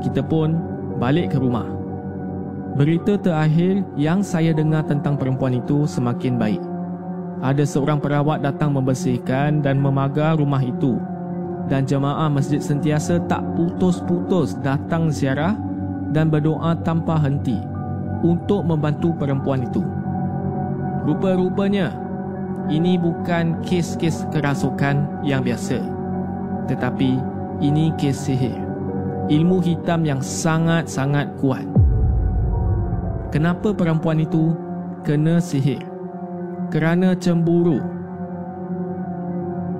kita 0.00 0.24
pun 0.24 0.58
balik 0.98 1.34
ke 1.34 1.38
rumah. 1.38 1.79
Berita 2.78 3.18
terakhir 3.18 3.82
yang 3.98 4.22
saya 4.22 4.54
dengar 4.54 4.86
tentang 4.86 5.18
perempuan 5.18 5.58
itu 5.58 5.90
semakin 5.90 6.38
baik. 6.38 6.62
Ada 7.40 7.64
seorang 7.66 7.98
perawat 7.98 8.44
datang 8.44 8.76
membersihkan 8.76 9.64
dan 9.64 9.80
memagar 9.80 10.36
rumah 10.36 10.60
itu 10.60 11.00
dan 11.70 11.86
jemaah 11.86 12.26
masjid 12.26 12.58
sentiasa 12.58 13.22
tak 13.30 13.42
putus-putus 13.54 14.58
datang 14.60 15.08
ziarah 15.08 15.54
dan 16.10 16.28
berdoa 16.28 16.74
tanpa 16.82 17.16
henti 17.18 17.56
untuk 18.26 18.66
membantu 18.66 19.14
perempuan 19.16 19.64
itu. 19.64 19.80
Rupa-rupanya, 21.06 21.96
ini 22.68 23.00
bukan 23.00 23.62
kes-kes 23.64 24.28
kerasukan 24.34 25.24
yang 25.24 25.40
biasa. 25.46 25.80
Tetapi 26.68 27.10
ini 27.64 27.94
kes 27.96 28.28
sihir. 28.28 28.58
Ilmu 29.30 29.62
hitam 29.62 30.02
yang 30.02 30.20
sangat-sangat 30.20 31.30
kuat. 31.38 31.79
Kenapa 33.30 33.70
perempuan 33.70 34.18
itu 34.18 34.58
kena 35.06 35.38
sihir? 35.38 35.78
Kerana 36.66 37.14
cemburu. 37.14 37.78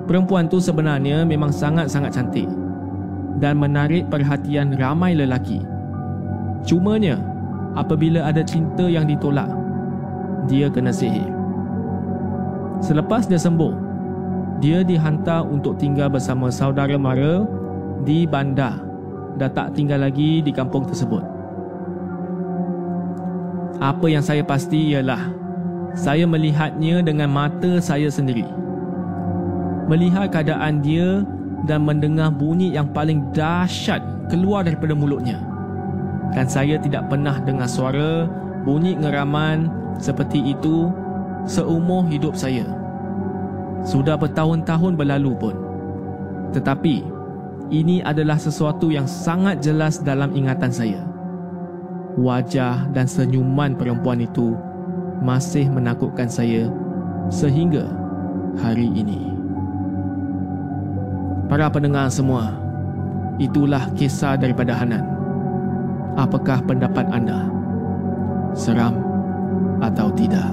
Perempuan 0.07 0.47
itu 0.47 0.63
sebenarnya 0.63 1.27
memang 1.27 1.51
sangat-sangat 1.51 2.15
cantik 2.15 2.47
dan 3.43 3.59
menarik 3.59 4.07
perhatian 4.07 4.75
ramai 4.79 5.15
lelaki. 5.15 5.59
Cumanya, 6.63 7.19
apabila 7.75 8.23
ada 8.23 8.39
cinta 8.39 8.87
yang 8.87 9.03
ditolak, 9.03 9.51
dia 10.47 10.71
kena 10.71 10.95
sihir. 10.95 11.27
Selepas 12.79 13.27
dia 13.27 13.39
sembuh, 13.39 13.75
dia 14.63 14.79
dihantar 14.79 15.43
untuk 15.43 15.75
tinggal 15.75 16.07
bersama 16.07 16.47
saudara 16.47 16.95
mara 16.95 17.43
di 18.07 18.23
bandar 18.23 18.79
dan 19.35 19.51
tak 19.51 19.75
tinggal 19.75 20.07
lagi 20.07 20.39
di 20.39 20.55
kampung 20.55 20.87
tersebut. 20.87 21.30
Apa 23.81 24.05
yang 24.13 24.21
saya 24.21 24.45
pasti 24.45 24.93
ialah 24.93 25.33
saya 25.97 26.29
melihatnya 26.29 27.01
dengan 27.01 27.33
mata 27.33 27.81
saya 27.81 28.13
sendiri. 28.13 28.45
Melihat 29.89 30.29
keadaan 30.29 30.85
dia 30.85 31.25
dan 31.65 31.81
mendengar 31.89 32.29
bunyi 32.29 32.77
yang 32.77 32.93
paling 32.93 33.33
dahsyat 33.33 34.05
keluar 34.29 34.61
daripada 34.69 34.93
mulutnya. 34.93 35.41
Dan 36.31 36.45
saya 36.45 36.77
tidak 36.77 37.09
pernah 37.09 37.41
dengar 37.41 37.65
suara 37.65 38.29
bunyi 38.63 38.95
ngeraman 38.95 39.67
seperti 39.97 40.53
itu 40.53 40.93
seumur 41.49 42.05
hidup 42.05 42.37
saya. 42.37 42.63
Sudah 43.81 44.13
bertahun-tahun 44.13 44.93
berlalu 44.93 45.33
pun. 45.35 45.55
Tetapi, 46.53 47.01
ini 47.73 48.05
adalah 48.05 48.37
sesuatu 48.37 48.93
yang 48.93 49.09
sangat 49.09 49.59
jelas 49.65 49.97
dalam 50.05 50.37
ingatan 50.37 50.69
saya. 50.69 51.10
Wajah 52.19 52.91
dan 52.91 53.07
senyuman 53.07 53.71
perempuan 53.79 54.19
itu 54.19 54.55
masih 55.23 55.71
menakutkan 55.71 56.27
saya 56.27 56.67
sehingga 57.31 57.87
hari 58.59 58.91
ini. 58.91 59.31
Para 61.47 61.71
pendengar 61.71 62.11
semua, 62.11 62.51
itulah 63.39 63.87
kisah 63.95 64.35
daripada 64.35 64.75
Hanan. 64.75 65.03
Apakah 66.19 66.59
pendapat 66.67 67.07
anda? 67.11 67.47
Seram 68.51 68.99
atau 69.79 70.11
tidak? 70.11 70.47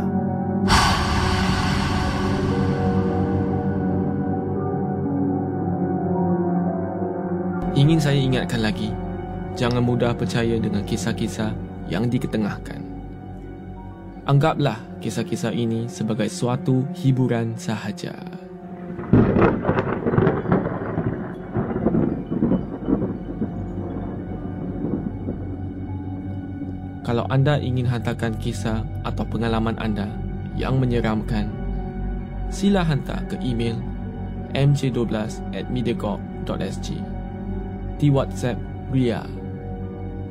Ingin 7.79 8.03
saya 8.03 8.19
ingatkan 8.19 8.59
lagi, 8.59 8.91
jangan 9.59 9.83
mudah 9.83 10.15
percaya 10.15 10.55
dengan 10.63 10.87
kisah-kisah 10.87 11.51
yang 11.91 12.07
diketengahkan. 12.07 12.79
Anggaplah 14.31 14.79
kisah-kisah 15.03 15.51
ini 15.51 15.91
sebagai 15.91 16.31
suatu 16.31 16.87
hiburan 16.95 17.59
sahaja. 17.59 18.15
Kalau 27.03 27.25
anda 27.33 27.59
ingin 27.59 27.89
hantarkan 27.89 28.37
kisah 28.39 28.85
atau 29.03 29.25
pengalaman 29.27 29.75
anda 29.81 30.07
yang 30.55 30.79
menyeramkan, 30.79 31.51
sila 32.53 32.85
hantar 32.87 33.25
ke 33.27 33.41
email 33.43 33.81
mj12 34.53 35.09
at 35.57 35.67
mediacorp.sg 35.73 36.89
di 37.97 38.13
WhatsApp 38.13 38.61
Ria 38.93 39.25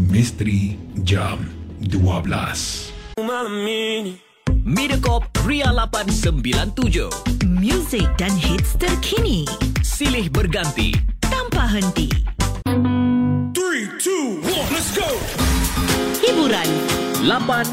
Misteri 0.00 0.80
Jam 1.04 1.44
12. 1.84 3.20
Mediacorp 4.64 5.28
Ria 5.44 5.76
897. 5.76 7.12
Music 7.44 8.08
dan 8.16 8.32
hits 8.32 8.80
terkini 8.80 9.44
Silih 9.84 10.32
berganti. 10.32 11.19
Tanpa 11.60 11.76
henti. 11.76 12.08
Hiburan 16.24 16.68
8, 17.20 17.68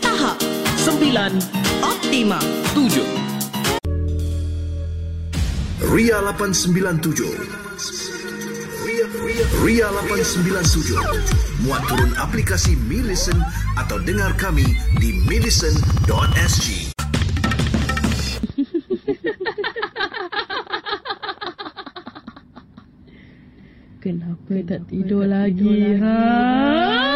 tahap 0.00 0.40
9, 0.88 1.36
optima. 1.84 2.40
7. 2.72 3.04
Ria 5.92 6.16
897. 6.24 7.28
Ria, 8.88 9.04
Ria, 9.20 9.44
Ria 9.60 9.88
897. 9.92 10.96
Muat 11.68 11.84
turun 11.92 12.16
aplikasi 12.16 12.72
Mi 12.88 13.04
Listen 13.04 13.36
atau 13.76 14.00
dengar 14.00 14.32
kami 14.40 14.64
di 14.96 15.12
millicent.sg. 15.28 16.95
Kenapa 24.46 24.78
tak 24.78 24.80
tidur 24.86 25.26
lagi, 25.26 25.98
ha? 25.98 27.15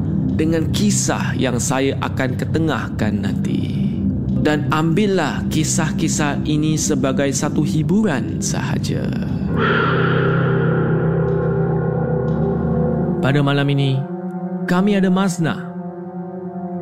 dengan 0.35 0.69
kisah 0.71 1.35
yang 1.35 1.59
saya 1.61 1.95
akan 2.01 2.35
ketengahkan 2.39 3.13
nanti. 3.23 3.71
Dan 4.41 4.65
ambillah 4.73 5.45
kisah-kisah 5.53 6.41
ini 6.49 6.73
sebagai 6.73 7.29
satu 7.29 7.61
hiburan 7.61 8.41
sahaja. 8.41 9.05
Pada 13.21 13.37
malam 13.45 13.69
ini, 13.69 14.01
kami 14.65 14.97
ada 14.97 15.13
Mazna 15.13 15.69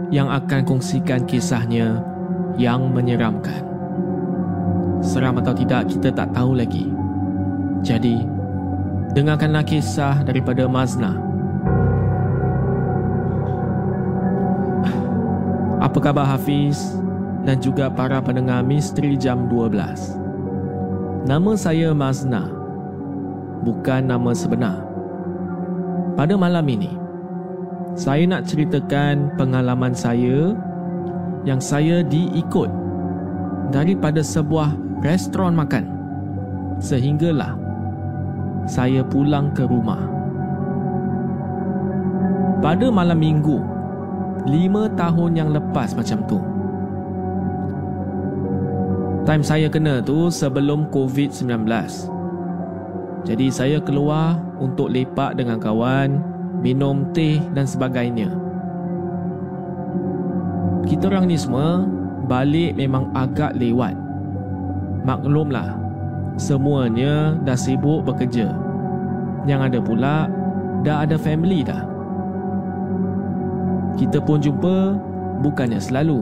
yang 0.08 0.32
akan 0.32 0.64
kongsikan 0.64 1.28
kisahnya 1.28 2.00
yang 2.56 2.96
menyeramkan. 2.96 3.60
Seram 5.04 5.36
atau 5.44 5.52
tidak 5.52 5.92
kita 5.92 6.16
tak 6.16 6.32
tahu 6.32 6.56
lagi. 6.56 6.88
Jadi, 7.84 8.24
dengarkanlah 9.12 9.68
kisah 9.68 10.24
daripada 10.24 10.64
Mazna. 10.64 11.29
Apa 15.80 15.96
khabar 16.04 16.28
Hafiz 16.28 17.00
dan 17.48 17.64
juga 17.64 17.88
para 17.88 18.20
pendengar 18.20 18.60
Misteri 18.68 19.16
Jam 19.16 19.48
12? 19.48 21.24
Nama 21.24 21.52
saya 21.56 21.96
Mazna. 21.96 22.52
Bukan 23.64 24.12
nama 24.12 24.36
sebenar. 24.36 24.84
Pada 26.20 26.36
malam 26.36 26.68
ini, 26.68 26.92
saya 27.96 28.28
nak 28.28 28.44
ceritakan 28.44 29.40
pengalaman 29.40 29.96
saya 29.96 30.52
yang 31.48 31.64
saya 31.64 32.04
diikut 32.04 32.68
daripada 33.72 34.20
sebuah 34.20 34.76
restoran 35.00 35.56
makan 35.56 35.88
sehinggalah 36.84 37.56
saya 38.68 39.00
pulang 39.08 39.56
ke 39.56 39.64
rumah. 39.64 40.04
Pada 42.60 42.92
malam 42.92 43.24
minggu, 43.24 43.79
lima 44.48 44.88
tahun 44.96 45.32
yang 45.36 45.50
lepas 45.52 45.98
macam 45.98 46.24
tu. 46.30 46.40
Time 49.28 49.44
saya 49.44 49.68
kena 49.68 50.00
tu 50.00 50.32
sebelum 50.32 50.88
COVID-19. 50.90 51.68
Jadi 53.28 53.48
saya 53.52 53.78
keluar 53.84 54.40
untuk 54.58 54.90
lepak 54.90 55.36
dengan 55.36 55.60
kawan, 55.60 56.24
minum 56.64 57.04
teh 57.12 57.38
dan 57.52 57.68
sebagainya. 57.68 58.32
Kita 60.88 61.12
orang 61.12 61.30
ni 61.30 61.38
semua 61.38 61.84
balik 62.26 62.74
memang 62.80 63.12
agak 63.14 63.54
lewat. 63.60 63.94
Maklumlah, 65.06 65.78
semuanya 66.40 67.38
dah 67.46 67.58
sibuk 67.60 68.08
bekerja. 68.08 68.50
Yang 69.46 69.62
ada 69.70 69.80
pula, 69.84 70.18
dah 70.82 71.06
ada 71.06 71.20
family 71.20 71.62
dah. 71.62 71.99
Kita 73.96 74.22
pun 74.22 74.44
jumpa 74.44 74.98
bukannya 75.42 75.80
selalu. 75.80 76.22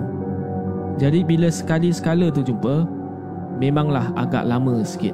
Jadi 0.98 1.22
bila 1.26 1.50
sekali-sekala 1.52 2.30
tu 2.34 2.42
jumpa, 2.42 2.88
memanglah 3.58 4.10
agak 4.18 4.46
lama 4.46 4.82
sikit. 4.86 5.14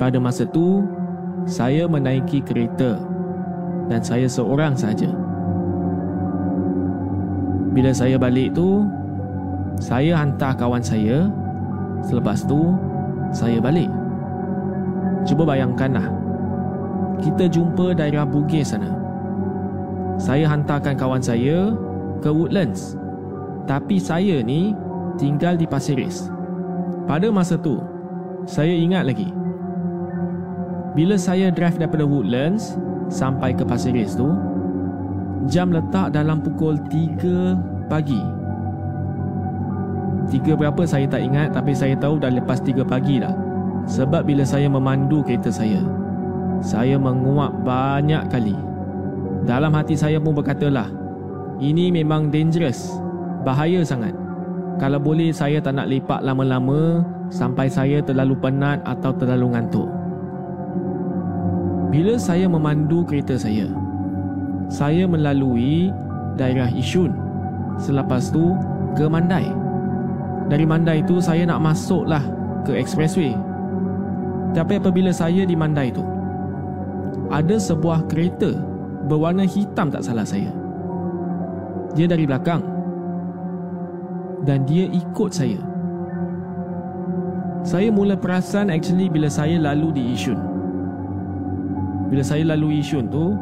Pada 0.00 0.18
masa 0.18 0.44
tu, 0.48 0.84
saya 1.44 1.84
menaiki 1.84 2.40
kereta 2.40 3.00
dan 3.88 4.00
saya 4.00 4.26
seorang 4.28 4.74
saja. 4.74 5.08
Bila 7.74 7.90
saya 7.90 8.16
balik 8.16 8.54
tu, 8.54 8.86
saya 9.82 10.14
hantar 10.14 10.54
kawan 10.54 10.82
saya. 10.84 11.26
Selepas 12.04 12.46
tu, 12.46 12.76
saya 13.34 13.58
balik. 13.58 13.90
Cuba 15.26 15.42
bayangkanlah. 15.42 16.06
Kita 17.18 17.48
jumpa 17.48 17.96
daerah 17.96 18.28
Bugis 18.28 18.76
sana. 18.76 19.03
Saya 20.14 20.46
hantarkan 20.46 20.94
kawan 20.94 21.22
saya 21.22 21.74
ke 22.22 22.30
Woodlands. 22.30 22.94
Tapi 23.66 23.98
saya 23.98 24.44
ni 24.44 24.76
tinggal 25.18 25.58
di 25.58 25.66
Pasir 25.66 25.98
Ris. 25.98 26.30
Pada 27.04 27.28
masa 27.28 27.58
tu, 27.58 27.82
saya 28.46 28.70
ingat 28.70 29.08
lagi. 29.08 29.28
Bila 30.94 31.18
saya 31.18 31.50
drive 31.50 31.76
daripada 31.76 32.06
Woodlands 32.06 32.78
sampai 33.10 33.52
ke 33.52 33.66
Pasir 33.66 33.92
Ris 33.96 34.14
tu, 34.14 34.30
jam 35.50 35.74
letak 35.74 36.14
dalam 36.14 36.40
pukul 36.40 36.78
3 36.88 37.90
pagi. 37.90 38.22
3 40.30 40.56
berapa 40.56 40.82
saya 40.88 41.04
tak 41.04 41.20
ingat 41.20 41.52
tapi 41.52 41.76
saya 41.76 41.98
tahu 41.98 42.16
dah 42.22 42.32
lepas 42.32 42.62
3 42.62 42.86
pagi 42.86 43.20
dah. 43.20 43.34
Sebab 43.84 44.24
bila 44.24 44.46
saya 44.48 44.70
memandu 44.70 45.20
kereta 45.20 45.52
saya, 45.52 45.84
saya 46.64 46.96
menguap 46.96 47.52
banyak 47.60 48.24
kali. 48.32 48.56
Dalam 49.44 49.76
hati 49.76 49.92
saya 49.92 50.16
pun 50.16 50.32
berkatalah, 50.32 50.88
ini 51.60 51.92
memang 51.92 52.32
dangerous, 52.32 52.96
bahaya 53.44 53.84
sangat. 53.84 54.16
Kalau 54.80 54.96
boleh 54.96 55.30
saya 55.30 55.60
tak 55.60 55.76
nak 55.76 55.86
lepak 55.86 56.24
lama-lama 56.24 57.04
sampai 57.28 57.68
saya 57.68 58.00
terlalu 58.00 58.34
penat 58.40 58.80
atau 58.88 59.12
terlalu 59.14 59.52
ngantuk. 59.52 59.88
Bila 61.92 62.18
saya 62.18 62.48
memandu 62.50 63.06
kereta 63.06 63.38
saya, 63.38 63.70
saya 64.66 65.06
melalui 65.06 65.94
daerah 66.34 66.72
Isyun. 66.72 67.14
Selepas 67.78 68.32
tu 68.32 68.56
ke 68.98 69.06
Mandai. 69.06 69.46
Dari 70.50 70.66
Mandai 70.66 71.06
tu 71.06 71.22
saya 71.22 71.46
nak 71.46 71.62
masuklah 71.62 72.24
ke 72.66 72.74
expressway. 72.74 73.36
Tapi 74.56 74.80
apabila 74.80 75.14
saya 75.14 75.46
di 75.46 75.54
Mandai 75.54 75.94
tu, 75.94 76.02
ada 77.30 77.60
sebuah 77.60 78.10
kereta 78.10 78.73
berwarna 79.04 79.44
hitam 79.44 79.92
tak 79.92 80.02
salah 80.04 80.24
saya. 80.26 80.50
Dia 81.94 82.10
dari 82.10 82.26
belakang 82.26 82.64
dan 84.44 84.66
dia 84.68 84.88
ikut 84.90 85.30
saya. 85.32 85.60
Saya 87.64 87.88
mula 87.88 88.12
perasan 88.12 88.68
actually 88.68 89.08
bila 89.08 89.30
saya 89.30 89.56
lalu 89.56 89.96
di 89.96 90.02
Isyun. 90.12 90.36
Bila 92.12 92.20
saya 92.20 92.44
lalu 92.52 92.84
Isyun 92.84 93.08
tu, 93.08 93.32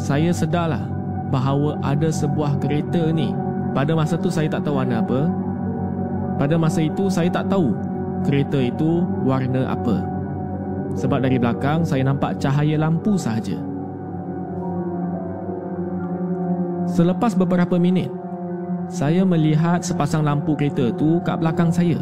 saya 0.00 0.32
sedarlah 0.32 0.80
bahawa 1.28 1.76
ada 1.84 2.08
sebuah 2.08 2.56
kereta 2.64 3.12
ni. 3.12 3.36
Pada 3.76 3.92
masa 3.92 4.16
tu 4.16 4.32
saya 4.32 4.48
tak 4.48 4.64
tahu 4.64 4.80
warna 4.80 5.04
apa. 5.04 5.28
Pada 6.40 6.56
masa 6.56 6.80
itu 6.80 7.12
saya 7.12 7.28
tak 7.28 7.52
tahu 7.52 7.76
kereta 8.24 8.56
itu 8.56 9.04
warna 9.28 9.68
apa. 9.68 10.00
Sebab 10.96 11.20
dari 11.20 11.36
belakang 11.36 11.84
saya 11.84 12.08
nampak 12.08 12.40
cahaya 12.40 12.80
lampu 12.80 13.20
sahaja. 13.20 13.60
Selepas 16.96 17.36
beberapa 17.36 17.76
minit, 17.76 18.08
saya 18.88 19.20
melihat 19.20 19.84
sepasang 19.84 20.24
lampu 20.24 20.56
kereta 20.56 20.88
tu 20.96 21.20
kat 21.28 21.36
belakang 21.44 21.68
saya 21.68 22.00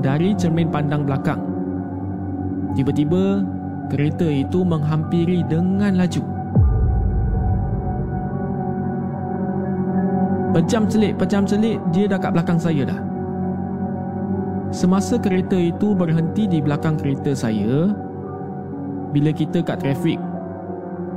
dari 0.00 0.32
cermin 0.32 0.72
pandang 0.72 1.04
belakang. 1.04 1.36
Tiba-tiba, 2.72 3.44
kereta 3.92 4.24
itu 4.24 4.64
menghampiri 4.64 5.44
dengan 5.44 6.00
laju. 6.00 6.24
Pejam 10.56 10.88
celik, 10.88 11.20
pejam 11.20 11.44
celik, 11.44 11.76
dia 11.92 12.08
dah 12.08 12.16
kat 12.16 12.32
belakang 12.32 12.56
saya 12.56 12.88
dah. 12.88 13.00
Semasa 14.72 15.20
kereta 15.20 15.60
itu 15.60 15.92
berhenti 15.92 16.48
di 16.48 16.64
belakang 16.64 16.96
kereta 16.96 17.36
saya, 17.36 17.92
bila 19.12 19.28
kita 19.28 19.60
kat 19.60 19.84
trafik, 19.84 20.16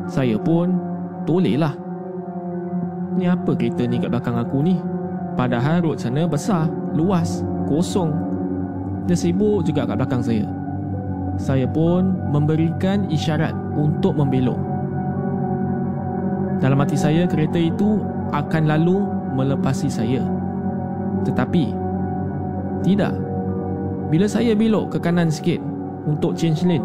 saya 0.03 0.35
pun 0.35 0.75
toleh 1.23 1.55
lah. 1.55 1.87
Ni 3.17 3.25
apa 3.25 3.57
kereta 3.57 3.85
ni 3.89 3.97
kat 3.97 4.13
belakang 4.13 4.37
aku 4.37 4.61
ni? 4.61 4.77
Padahal 5.33 5.81
road 5.81 5.97
sana 5.97 6.27
besar, 6.27 6.67
luas, 6.93 7.41
kosong. 7.65 8.11
Dia 9.07 9.17
sibuk 9.17 9.65
juga 9.65 9.87
kat 9.89 9.97
belakang 9.97 10.21
saya. 10.21 10.45
Saya 11.39 11.65
pun 11.65 12.19
memberikan 12.29 13.07
isyarat 13.07 13.55
untuk 13.73 14.19
membelok. 14.19 14.59
Dalam 16.59 16.83
hati 16.83 16.99
saya, 16.99 17.23
kereta 17.23 17.55
itu 17.55 18.03
akan 18.35 18.67
lalu 18.67 18.99
melepasi 19.39 19.87
saya. 19.87 20.19
Tetapi, 21.23 21.71
tidak. 22.83 23.15
Bila 24.11 24.27
saya 24.27 24.51
belok 24.51 24.95
ke 24.95 24.97
kanan 24.99 25.31
sikit 25.31 25.63
untuk 26.03 26.35
change 26.35 26.67
lane, 26.67 26.83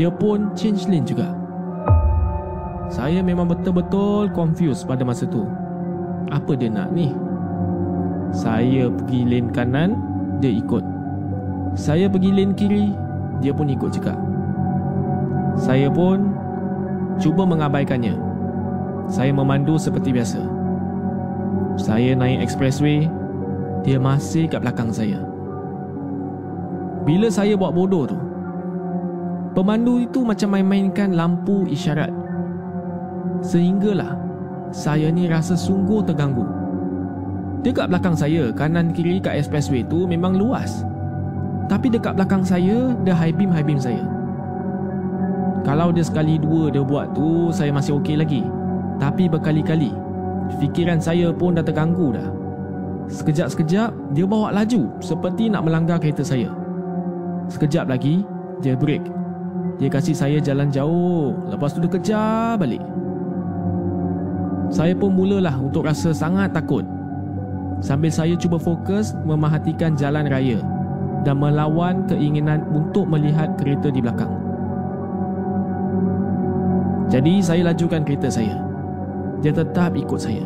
dia 0.00 0.08
pun 0.08 0.48
change 0.56 0.88
lane 0.88 1.04
juga. 1.04 1.36
Saya 2.86 3.18
memang 3.20 3.50
betul-betul 3.50 4.30
confused 4.30 4.86
pada 4.86 5.02
masa 5.02 5.26
tu. 5.26 5.42
Apa 6.30 6.54
dia 6.54 6.70
nak 6.70 6.94
ni? 6.94 7.10
Saya 8.30 8.90
pergi 8.90 9.26
lane 9.26 9.50
kanan, 9.50 9.90
dia 10.38 10.50
ikut. 10.50 10.82
Saya 11.74 12.06
pergi 12.06 12.30
lane 12.30 12.54
kiri, 12.54 12.94
dia 13.42 13.52
pun 13.52 13.66
ikut 13.66 13.90
juga. 13.90 14.14
Saya 15.58 15.90
pun 15.90 16.34
cuba 17.18 17.42
mengabaikannya. 17.44 18.16
Saya 19.06 19.30
memandu 19.30 19.78
seperti 19.78 20.10
biasa. 20.10 20.40
Saya 21.76 22.16
naik 22.16 22.42
expressway, 22.42 23.06
dia 23.84 24.00
masih 24.00 24.48
kat 24.48 24.64
belakang 24.64 24.90
saya. 24.90 25.20
Bila 27.06 27.30
saya 27.30 27.54
buat 27.54 27.70
bodoh 27.70 28.08
tu, 28.08 28.18
pemandu 29.54 30.02
itu 30.02 30.26
macam 30.26 30.58
main-mainkan 30.58 31.14
lampu 31.14 31.68
isyarat. 31.70 32.10
Sehinggalah 33.46 34.18
saya 34.74 35.06
ni 35.14 35.30
rasa 35.30 35.54
sungguh 35.54 36.02
terganggu. 36.02 36.42
Dekat 37.62 37.86
belakang 37.86 38.18
saya, 38.18 38.50
kanan 38.50 38.90
kiri 38.90 39.22
kat 39.22 39.38
expressway 39.38 39.86
tu 39.86 40.02
memang 40.10 40.34
luas. 40.34 40.82
Tapi 41.70 41.90
dekat 41.90 42.18
belakang 42.18 42.42
saya, 42.42 42.94
dia 43.06 43.14
high 43.14 43.34
beam 43.34 43.50
high 43.54 43.62
beam 43.62 43.78
saya. 43.78 44.02
Kalau 45.62 45.90
dia 45.90 46.02
sekali 46.02 46.38
dua 46.38 46.70
dia 46.70 46.82
buat 46.82 47.14
tu, 47.14 47.50
saya 47.54 47.70
masih 47.70 47.98
okey 48.02 48.18
lagi. 48.18 48.42
Tapi 48.98 49.30
berkali-kali, 49.30 49.90
fikiran 50.58 50.98
saya 50.98 51.30
pun 51.34 51.58
dah 51.58 51.62
terganggu 51.66 52.14
dah. 52.14 52.28
Sekejap-sekejap, 53.06 53.94
dia 54.14 54.26
bawa 54.26 54.50
laju 54.50 54.90
seperti 54.98 55.50
nak 55.50 55.66
melanggar 55.66 56.02
kereta 56.02 56.26
saya. 56.26 56.50
Sekejap 57.46 57.86
lagi, 57.90 58.26
dia 58.62 58.74
break. 58.74 59.06
Dia 59.78 59.90
kasih 59.90 60.14
saya 60.14 60.38
jalan 60.42 60.70
jauh. 60.70 61.34
Lepas 61.50 61.74
tu 61.74 61.82
dia 61.82 61.90
kejar 61.90 62.58
balik. 62.58 62.82
Saya 64.66 64.98
pun 64.98 65.14
mulalah 65.14 65.54
untuk 65.62 65.86
rasa 65.86 66.10
sangat 66.10 66.50
takut. 66.50 66.82
Sambil 67.78 68.10
saya 68.10 68.34
cuba 68.34 68.58
fokus 68.58 69.14
memerhatikan 69.22 69.94
jalan 69.94 70.26
raya 70.26 70.58
dan 71.22 71.38
melawan 71.38 72.02
keinginan 72.10 72.66
untuk 72.74 73.06
melihat 73.06 73.54
kereta 73.60 73.92
di 73.92 74.00
belakang. 74.02 74.32
Jadi 77.06 77.38
saya 77.38 77.70
lajukan 77.70 78.02
kereta 78.02 78.26
saya. 78.26 78.58
Dia 79.38 79.54
tetap 79.54 79.94
ikut 79.94 80.18
saya. 80.18 80.42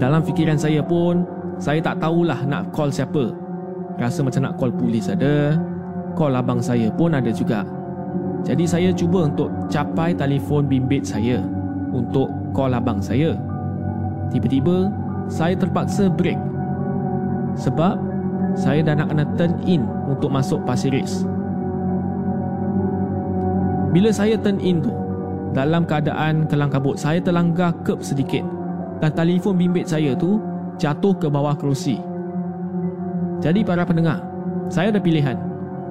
Dalam 0.00 0.24
fikiran 0.24 0.56
saya 0.56 0.80
pun, 0.80 1.28
saya 1.60 1.84
tak 1.84 2.00
tahulah 2.00 2.40
nak 2.48 2.72
call 2.72 2.88
siapa. 2.88 3.30
Rasa 4.00 4.24
macam 4.24 4.48
nak 4.48 4.56
call 4.56 4.72
polis 4.72 5.12
ada, 5.12 5.54
call 6.16 6.34
abang 6.34 6.64
saya 6.64 6.88
pun 6.88 7.12
ada 7.12 7.28
juga. 7.28 7.62
Jadi 8.42 8.64
saya 8.64 8.90
cuba 8.90 9.28
untuk 9.28 9.52
capai 9.68 10.16
telefon 10.16 10.66
bimbit 10.66 11.04
saya 11.04 11.44
untuk 11.94 12.26
call 12.50 12.74
abang 12.74 12.98
saya. 12.98 13.38
Tiba-tiba, 14.34 14.90
saya 15.30 15.54
terpaksa 15.54 16.10
break. 16.10 16.36
Sebab 17.54 17.96
saya 18.58 18.82
dah 18.82 18.98
nak 18.98 19.14
kena 19.14 19.24
turn 19.38 19.54
in 19.62 19.86
untuk 20.10 20.34
masuk 20.34 20.58
Pasir 20.66 20.90
Ris. 20.90 21.22
Bila 23.94 24.10
saya 24.10 24.34
turn 24.34 24.58
in 24.58 24.82
tu, 24.82 24.90
dalam 25.54 25.86
keadaan 25.86 26.50
kelang 26.50 26.66
kabut, 26.66 26.98
saya 26.98 27.22
terlanggar 27.22 27.70
kerb 27.86 28.02
sedikit 28.02 28.42
dan 28.98 29.14
telefon 29.14 29.54
bimbit 29.54 29.86
saya 29.86 30.18
tu 30.18 30.42
jatuh 30.82 31.14
ke 31.14 31.30
bawah 31.30 31.54
kerusi. 31.54 32.02
Jadi 33.38 33.62
para 33.62 33.86
pendengar, 33.86 34.18
saya 34.66 34.90
ada 34.90 34.98
pilihan 34.98 35.38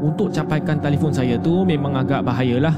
untuk 0.03 0.35
capaikan 0.35 0.83
telefon 0.83 1.15
saya 1.15 1.39
tu 1.39 1.63
memang 1.63 1.95
agak 1.95 2.27
bahayalah. 2.27 2.75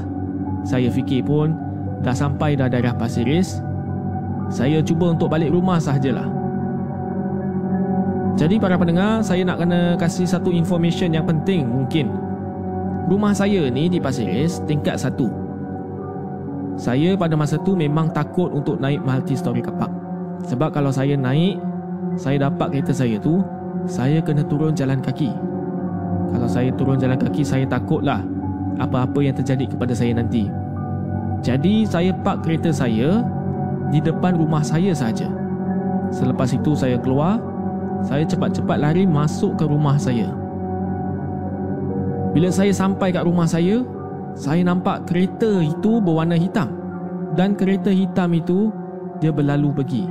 Saya 0.62 0.86
fikir 0.86 1.26
pun 1.26 1.58
dah 2.02 2.16
sampai 2.16 2.58
dah 2.58 2.68
daerah 2.68 2.96
Pasir 2.96 3.24
Ris. 3.24 3.60
Saya 4.52 4.78
cuba 4.84 5.12
untuk 5.14 5.32
balik 5.32 5.50
rumah 5.50 5.78
sahajalah. 5.82 6.28
Jadi 8.36 8.60
para 8.60 8.76
pendengar, 8.76 9.24
saya 9.24 9.48
nak 9.48 9.64
kena 9.64 9.96
kasih 9.96 10.28
satu 10.28 10.52
information 10.52 11.16
yang 11.16 11.24
penting 11.24 11.64
mungkin. 11.64 12.12
Rumah 13.08 13.32
saya 13.32 13.70
ni 13.72 13.88
di 13.88 13.96
Pasir 13.96 14.28
Ris 14.28 14.60
tingkat 14.68 15.00
satu. 15.00 15.30
Saya 16.76 17.16
pada 17.16 17.32
masa 17.32 17.56
tu 17.56 17.72
memang 17.72 18.12
takut 18.12 18.52
untuk 18.52 18.76
naik 18.76 19.00
multi 19.00 19.32
story 19.32 19.64
kapak. 19.64 19.88
Sebab 20.44 20.68
kalau 20.76 20.92
saya 20.92 21.16
naik, 21.16 21.56
saya 22.20 22.52
dapat 22.52 22.76
kereta 22.76 22.92
saya 22.92 23.16
tu, 23.16 23.40
saya 23.88 24.20
kena 24.20 24.44
turun 24.44 24.76
jalan 24.76 25.00
kaki. 25.00 25.32
Kalau 26.36 26.48
saya 26.50 26.68
turun 26.76 27.00
jalan 27.00 27.16
kaki, 27.16 27.40
saya 27.40 27.64
takutlah 27.64 28.20
apa-apa 28.76 29.24
yang 29.24 29.32
terjadi 29.32 29.64
kepada 29.72 29.96
saya 29.96 30.12
nanti. 30.12 30.44
Jadi 31.40 31.84
saya 31.88 32.12
park 32.24 32.44
kereta 32.46 32.72
saya 32.72 33.24
di 33.90 33.98
depan 34.02 34.36
rumah 34.36 34.64
saya 34.64 34.92
saja. 34.96 35.28
Selepas 36.10 36.54
itu 36.54 36.72
saya 36.74 36.96
keluar, 37.00 37.42
saya 38.06 38.22
cepat-cepat 38.22 38.78
lari 38.78 39.04
masuk 39.04 39.58
ke 39.58 39.64
rumah 39.66 39.98
saya. 39.98 40.30
Bila 42.36 42.52
saya 42.52 42.70
sampai 42.70 43.16
kat 43.16 43.24
rumah 43.24 43.48
saya, 43.48 43.80
saya 44.36 44.60
nampak 44.60 45.08
kereta 45.08 45.64
itu 45.64 45.98
berwarna 46.04 46.36
hitam. 46.36 46.68
Dan 47.32 47.56
kereta 47.56 47.88
hitam 47.88 48.32
itu 48.36 48.68
dia 49.20 49.32
berlalu 49.32 49.72
pergi. 49.72 50.04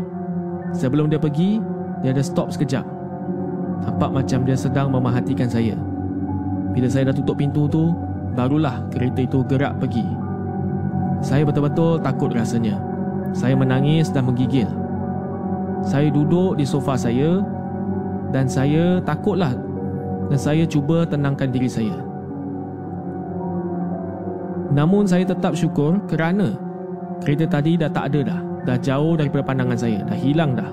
Sebelum 0.73 1.09
dia 1.09 1.21
pergi, 1.21 1.61
dia 2.01 2.11
ada 2.11 2.25
stop 2.25 2.49
sekejap. 2.49 2.85
Nampak 3.85 4.09
macam 4.09 4.41
dia 4.41 4.57
sedang 4.57 4.89
memerhatikan 4.89 5.45
saya. 5.45 5.77
Bila 6.73 6.89
saya 6.89 7.13
dah 7.13 7.15
tutup 7.15 7.37
pintu 7.37 7.69
tu, 7.69 7.93
barulah 8.33 8.83
kereta 8.89 9.23
itu 9.23 9.45
gerak 9.45 9.77
pergi. 9.77 10.03
Saya 11.21 11.43
betul-betul 11.47 12.01
takut 12.01 12.31
rasanya. 12.31 12.79
Saya 13.35 13.55
menangis 13.55 14.11
dan 14.11 14.27
menggigil. 14.27 14.67
Saya 15.85 16.09
duduk 16.09 16.57
di 16.57 16.65
sofa 16.65 16.97
saya 16.97 17.43
dan 18.33 18.49
saya 18.49 19.03
takutlah 19.05 19.53
dan 20.31 20.39
saya 20.39 20.63
cuba 20.65 21.05
tenangkan 21.05 21.51
diri 21.53 21.69
saya. 21.69 21.95
Namun 24.73 25.07
saya 25.07 25.23
tetap 25.23 25.55
syukur 25.55 26.01
kerana 26.09 26.57
kereta 27.23 27.47
tadi 27.47 27.77
dah 27.79 27.91
tak 27.91 28.11
ada 28.11 28.33
dah. 28.33 28.39
Dah 28.65 28.77
jauh 28.81 29.13
daripada 29.13 29.45
pandangan 29.45 29.77
saya, 29.77 30.01
dah 30.09 30.17
hilang 30.17 30.57
dah. 30.57 30.67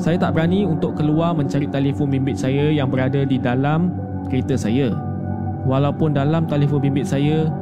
Saya 0.00 0.16
tak 0.16 0.36
berani 0.36 0.64
untuk 0.64 0.96
keluar 0.96 1.36
mencari 1.36 1.68
telefon 1.68 2.08
bimbit 2.08 2.40
saya 2.40 2.72
yang 2.72 2.88
berada 2.88 3.24
di 3.24 3.36
dalam 3.36 3.92
kereta 4.28 4.56
saya. 4.56 4.92
Walaupun 5.68 6.16
dalam 6.16 6.48
telefon 6.48 6.80
bimbit 6.80 7.04
saya 7.04 7.52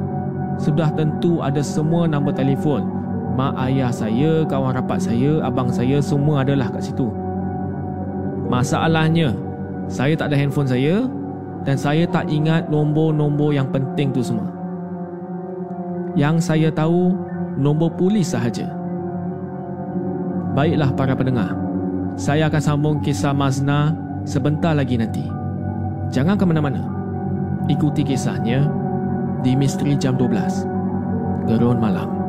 sudah 0.55 0.91
tentu 0.95 1.43
ada 1.43 1.59
semua 1.59 2.07
nombor 2.07 2.35
telefon 2.35 3.05
mak 3.35 3.53
ayah 3.67 3.91
saya, 3.91 4.47
kawan 4.47 4.79
rapat 4.79 5.03
saya, 5.03 5.43
abang 5.43 5.67
saya 5.67 5.99
semua 5.99 6.41
adalah 6.41 6.71
kat 6.71 6.87
situ. 6.87 7.11
Masalahnya, 8.47 9.35
saya 9.91 10.15
tak 10.15 10.31
ada 10.31 10.39
handphone 10.39 10.71
saya 10.71 11.03
dan 11.67 11.75
saya 11.75 12.07
tak 12.07 12.31
ingat 12.31 12.71
nombor-nombor 12.71 13.51
yang 13.51 13.67
penting 13.69 14.15
tu 14.15 14.23
semua. 14.23 14.47
Yang 16.15 16.47
saya 16.47 16.71
tahu 16.71 17.11
nombor 17.59 17.91
polis 17.99 18.31
sahaja. 18.31 18.71
Baiklah 20.55 20.95
para 20.95 21.11
pendengar. 21.11 21.51
Saya 22.15 22.47
akan 22.47 22.61
sambung 22.63 22.97
kisah 23.03 23.35
Mazna 23.35 23.91
sebentar 24.23 24.71
lagi 24.71 24.95
nanti. 24.95 25.27
Jangan 26.15 26.39
ke 26.39 26.47
mana-mana. 26.47 26.79
Ikuti 27.67 28.07
kisahnya 28.07 28.63
di 29.45 29.53
Misteri 29.53 29.93
Jam 29.93 30.17
12. 30.17 31.45
Gerun 31.45 31.77
Malam. 31.77 32.24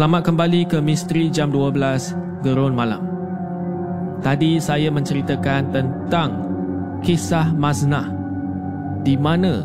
Selamat 0.00 0.32
kembali 0.32 0.64
ke 0.64 0.80
Misteri 0.80 1.28
Jam 1.28 1.52
12 1.52 2.40
Gerun 2.40 2.72
Malam. 2.72 3.04
Tadi 4.24 4.56
saya 4.56 4.88
menceritakan 4.88 5.76
tentang 5.76 6.40
kisah 7.04 7.52
Mazna 7.52 8.08
di 9.04 9.20
mana 9.20 9.60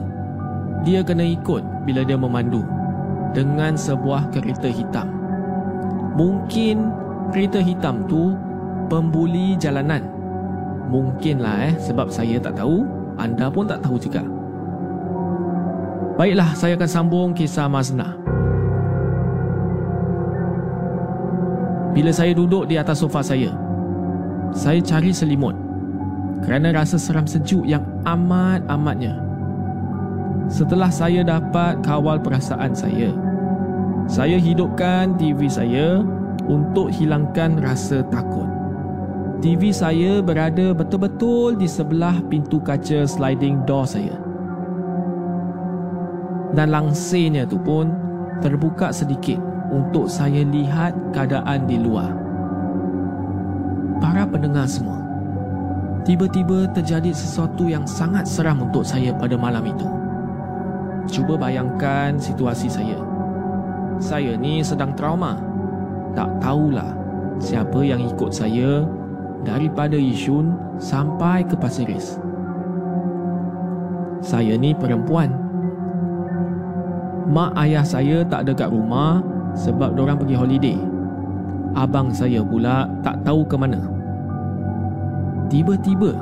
dia 0.83 1.07
kena 1.07 1.23
ikut 1.23 1.87
bila 1.87 2.03
dia 2.03 2.19
memandu 2.19 2.67
dengan 3.31 3.79
sebuah 3.79 4.27
kereta 4.35 4.67
hitam. 4.67 5.07
Mungkin 6.19 6.83
kereta 7.31 7.63
hitam 7.63 8.03
tu 8.03 8.35
pembuli 8.91 9.55
jalanan. 9.55 10.03
Mungkinlah 10.91 11.71
eh 11.71 11.75
sebab 11.79 12.11
saya 12.11 12.43
tak 12.43 12.59
tahu, 12.59 12.83
anda 13.15 13.47
pun 13.47 13.71
tak 13.71 13.87
tahu 13.87 13.95
juga. 13.95 14.27
Baiklah, 16.19 16.51
saya 16.59 16.75
akan 16.75 16.89
sambung 16.91 17.31
kisah 17.31 17.71
Mazna. 17.71 18.34
Bila 21.95 22.11
saya 22.11 22.35
duduk 22.35 22.67
di 22.67 22.75
atas 22.75 22.99
sofa 22.99 23.23
saya, 23.23 23.55
saya 24.51 24.83
cari 24.83 25.15
selimut 25.15 25.55
kerana 26.43 26.75
rasa 26.75 26.99
seram 26.99 27.23
sejuk 27.23 27.63
yang 27.63 27.87
amat-amatnya. 28.03 29.15
Setelah 30.51 30.91
saya 30.91 31.23
dapat 31.23 31.79
kawal 31.87 32.19
perasaan 32.19 32.75
saya, 32.75 33.15
saya 34.11 34.35
hidupkan 34.35 35.15
TV 35.15 35.47
saya 35.47 36.03
untuk 36.51 36.91
hilangkan 36.91 37.63
rasa 37.63 38.03
takut. 38.11 38.51
TV 39.39 39.71
saya 39.71 40.19
berada 40.19 40.75
betul-betul 40.75 41.55
di 41.55 41.63
sebelah 41.63 42.19
pintu 42.27 42.59
kaca 42.59 43.07
sliding 43.07 43.63
door 43.63 43.87
saya. 43.87 44.19
Dan 46.51 46.75
langsirnya 46.75 47.47
tu 47.47 47.55
pun 47.55 47.87
terbuka 48.43 48.91
sedikit 48.91 49.54
untuk 49.71 50.09
saya 50.09 50.45
lihat 50.45 50.93
keadaan 51.15 51.65
di 51.65 51.77
luar. 51.81 52.11
Para 53.97 54.27
pendengar 54.27 54.67
semua, 54.67 55.01
tiba-tiba 56.03 56.69
terjadi 56.75 57.09
sesuatu 57.15 57.65
yang 57.65 57.87
sangat 57.87 58.27
seram 58.27 58.61
untuk 58.61 58.85
saya 58.85 59.15
pada 59.15 59.39
malam 59.39 59.65
itu. 59.65 59.87
Cuba 61.09 61.37
bayangkan 61.37 62.17
situasi 62.17 62.67
saya. 62.69 62.97
Saya 64.01 64.35
ni 64.35 64.59
sedang 64.65 64.91
trauma. 64.97 65.39
Tak 66.15 66.27
tahulah 66.39 66.95
siapa 67.39 67.83
yang 67.83 67.99
ikut 68.03 68.31
saya 68.31 68.87
daripada 69.43 69.95
Yishun 69.95 70.55
sampai 70.79 71.43
ke 71.45 71.55
Pasir 71.55 71.87
Ris. 71.87 72.17
Saya 74.23 74.57
ni 74.57 74.73
perempuan. 74.73 75.29
Mak 77.29 77.51
ayah 77.61 77.85
saya 77.85 78.25
tak 78.25 78.47
ada 78.47 78.53
kat 78.53 78.69
rumah 78.69 79.21
sebab 79.55 79.95
dorang 79.95 80.19
pergi 80.19 80.35
holiday. 80.35 80.77
Abang 81.75 82.11
saya 82.11 82.43
pula 82.43 82.87
tak 83.03 83.19
tahu 83.23 83.43
ke 83.47 83.55
mana. 83.55 83.79
Tiba-tiba 85.51 86.15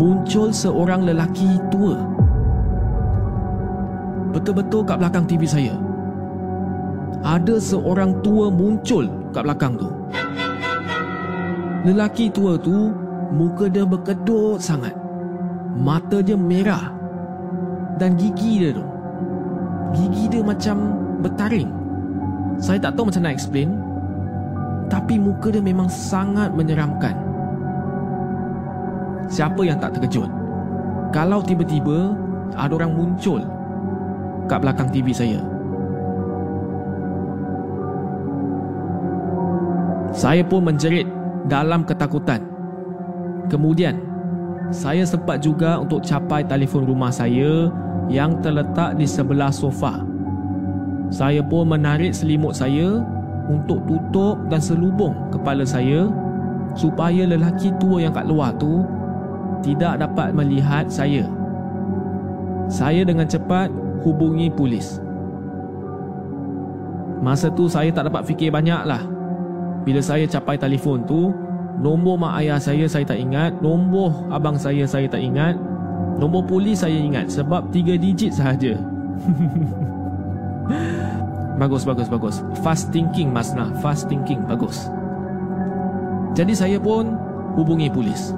muncul 0.00 0.52
seorang 0.52 1.04
lelaki 1.04 1.60
tua. 1.68 2.00
Betul-betul 4.32 4.86
kat 4.88 4.96
belakang 5.00 5.26
TV 5.28 5.44
saya. 5.44 5.74
Ada 7.20 7.60
seorang 7.60 8.24
tua 8.24 8.48
muncul 8.48 9.08
kat 9.36 9.44
belakang 9.44 9.76
tu. 9.76 9.88
Lelaki 11.84 12.32
tua 12.32 12.56
tu 12.56 12.92
muka 13.32 13.68
dia 13.68 13.84
berkedut 13.84 14.60
sangat. 14.60 14.96
Mata 15.76 16.24
dia 16.24 16.36
merah. 16.36 16.92
Dan 18.00 18.16
gigi 18.16 18.64
dia 18.64 18.72
tu. 18.72 18.84
Gigi 19.92 20.24
dia 20.32 20.40
macam 20.40 21.09
bertaring. 21.22 21.68
Saya 22.60 22.80
tak 22.80 22.96
tahu 22.96 23.08
macam 23.08 23.22
nak 23.24 23.34
explain. 23.36 23.70
Tapi 24.90 25.22
muka 25.22 25.54
dia 25.54 25.62
memang 25.62 25.86
sangat 25.86 26.50
menyeramkan. 26.50 27.14
Siapa 29.30 29.62
yang 29.62 29.78
tak 29.78 29.94
terkejut? 29.94 30.26
Kalau 31.14 31.38
tiba-tiba 31.46 32.10
ada 32.58 32.74
orang 32.74 32.98
muncul 32.98 33.46
kat 34.50 34.58
belakang 34.58 34.90
TV 34.90 35.14
saya. 35.14 35.38
Saya 40.10 40.42
pun 40.42 40.66
menjerit 40.66 41.06
dalam 41.46 41.86
ketakutan. 41.86 42.42
Kemudian, 43.46 44.02
saya 44.74 45.06
sempat 45.06 45.38
juga 45.42 45.78
untuk 45.78 46.02
capai 46.02 46.42
telefon 46.42 46.82
rumah 46.82 47.14
saya 47.14 47.70
yang 48.10 48.42
terletak 48.42 48.98
di 48.98 49.06
sebelah 49.06 49.54
sofa. 49.54 50.02
Saya 51.10 51.42
pun 51.42 51.66
menarik 51.66 52.14
selimut 52.14 52.54
saya 52.54 53.02
untuk 53.50 53.82
tutup 53.90 54.38
dan 54.46 54.62
selubung 54.62 55.14
kepala 55.34 55.66
saya 55.66 56.06
supaya 56.78 57.26
lelaki 57.26 57.74
tua 57.82 57.98
yang 58.06 58.14
kat 58.14 58.30
luar 58.30 58.54
tu 58.54 58.86
tidak 59.66 59.98
dapat 59.98 60.30
melihat 60.30 60.86
saya. 60.86 61.26
Saya 62.70 63.02
dengan 63.02 63.26
cepat 63.26 63.66
hubungi 64.06 64.48
polis. 64.54 65.02
Masa 67.20 67.52
tu 67.52 67.66
saya 67.66 67.90
tak 67.90 68.08
dapat 68.08 68.24
fikir 68.24 68.48
banyak 68.54 68.86
lah. 68.86 69.02
Bila 69.82 70.00
saya 70.00 70.24
capai 70.30 70.56
telefon 70.56 71.04
tu, 71.04 71.34
nombor 71.82 72.16
mak 72.16 72.38
ayah 72.40 72.62
saya 72.62 72.86
saya 72.86 73.04
tak 73.04 73.18
ingat, 73.18 73.58
nombor 73.60 74.14
abang 74.30 74.56
saya 74.56 74.86
saya 74.86 75.10
tak 75.10 75.20
ingat, 75.20 75.58
nombor 76.16 76.46
polis 76.46 76.80
saya 76.80 76.96
ingat 76.96 77.28
sebab 77.28 77.68
tiga 77.74 77.98
digit 77.98 78.32
sahaja. 78.32 78.78
bagus, 81.60 81.82
bagus, 81.84 82.08
bagus. 82.08 82.36
Fast 82.64 82.90
thinking 82.94 83.30
Masna, 83.34 83.70
fast 83.84 84.08
thinking, 84.08 84.42
bagus. 84.46 84.88
Jadi 86.34 86.54
saya 86.54 86.78
pun 86.78 87.16
hubungi 87.58 87.90
polis. 87.90 88.32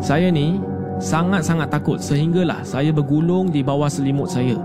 Saya 0.00 0.32
ni 0.32 0.70
Sangat-sangat 1.00 1.72
takut 1.72 1.96
sehinggalah 1.96 2.60
saya 2.60 2.92
bergulung 2.92 3.48
di 3.48 3.64
bawah 3.64 3.88
selimut 3.88 4.28
saya. 4.28 4.60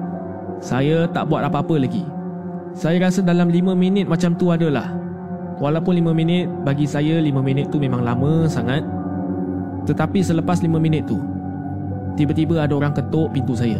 Saya 0.59 1.07
tak 1.07 1.31
buat 1.31 1.47
apa-apa 1.47 1.79
lagi. 1.79 2.03
Saya 2.75 2.99
rasa 2.99 3.23
dalam 3.23 3.47
5 3.47 3.71
minit 3.71 4.03
macam 4.03 4.35
tu 4.35 4.51
adalah. 4.51 4.91
Walaupun 5.63 5.95
5 5.95 6.11
minit 6.11 6.51
bagi 6.67 6.83
saya 6.83 7.23
5 7.23 7.31
minit 7.39 7.71
tu 7.71 7.79
memang 7.79 8.03
lama 8.03 8.51
sangat. 8.51 8.83
Tetapi 9.87 10.19
selepas 10.19 10.59
5 10.59 10.75
minit 10.75 11.07
tu 11.07 11.23
tiba-tiba 12.19 12.67
ada 12.67 12.75
orang 12.75 12.91
ketuk 12.91 13.31
pintu 13.31 13.55
saya. 13.55 13.79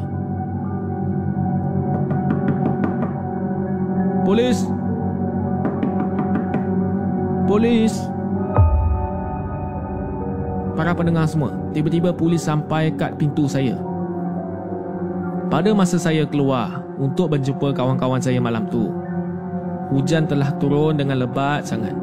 Polis! 4.26 4.66
Polis! 7.46 7.94
Para 10.74 10.98
pendengar 10.98 11.30
semua, 11.30 11.54
tiba-tiba 11.78 12.10
polis 12.10 12.42
sampai 12.42 12.90
kat 12.98 13.22
pintu 13.22 13.46
saya. 13.46 13.78
Pada 15.54 15.70
masa 15.78 16.02
saya 16.02 16.26
keluar 16.26 16.82
untuk 16.98 17.38
berjumpa 17.38 17.70
kawan-kawan 17.78 18.18
saya 18.18 18.42
malam 18.42 18.66
tu, 18.66 18.90
hujan 19.94 20.26
telah 20.26 20.50
turun 20.58 20.98
dengan 20.98 21.22
lebat 21.22 21.70
sangat. 21.70 21.94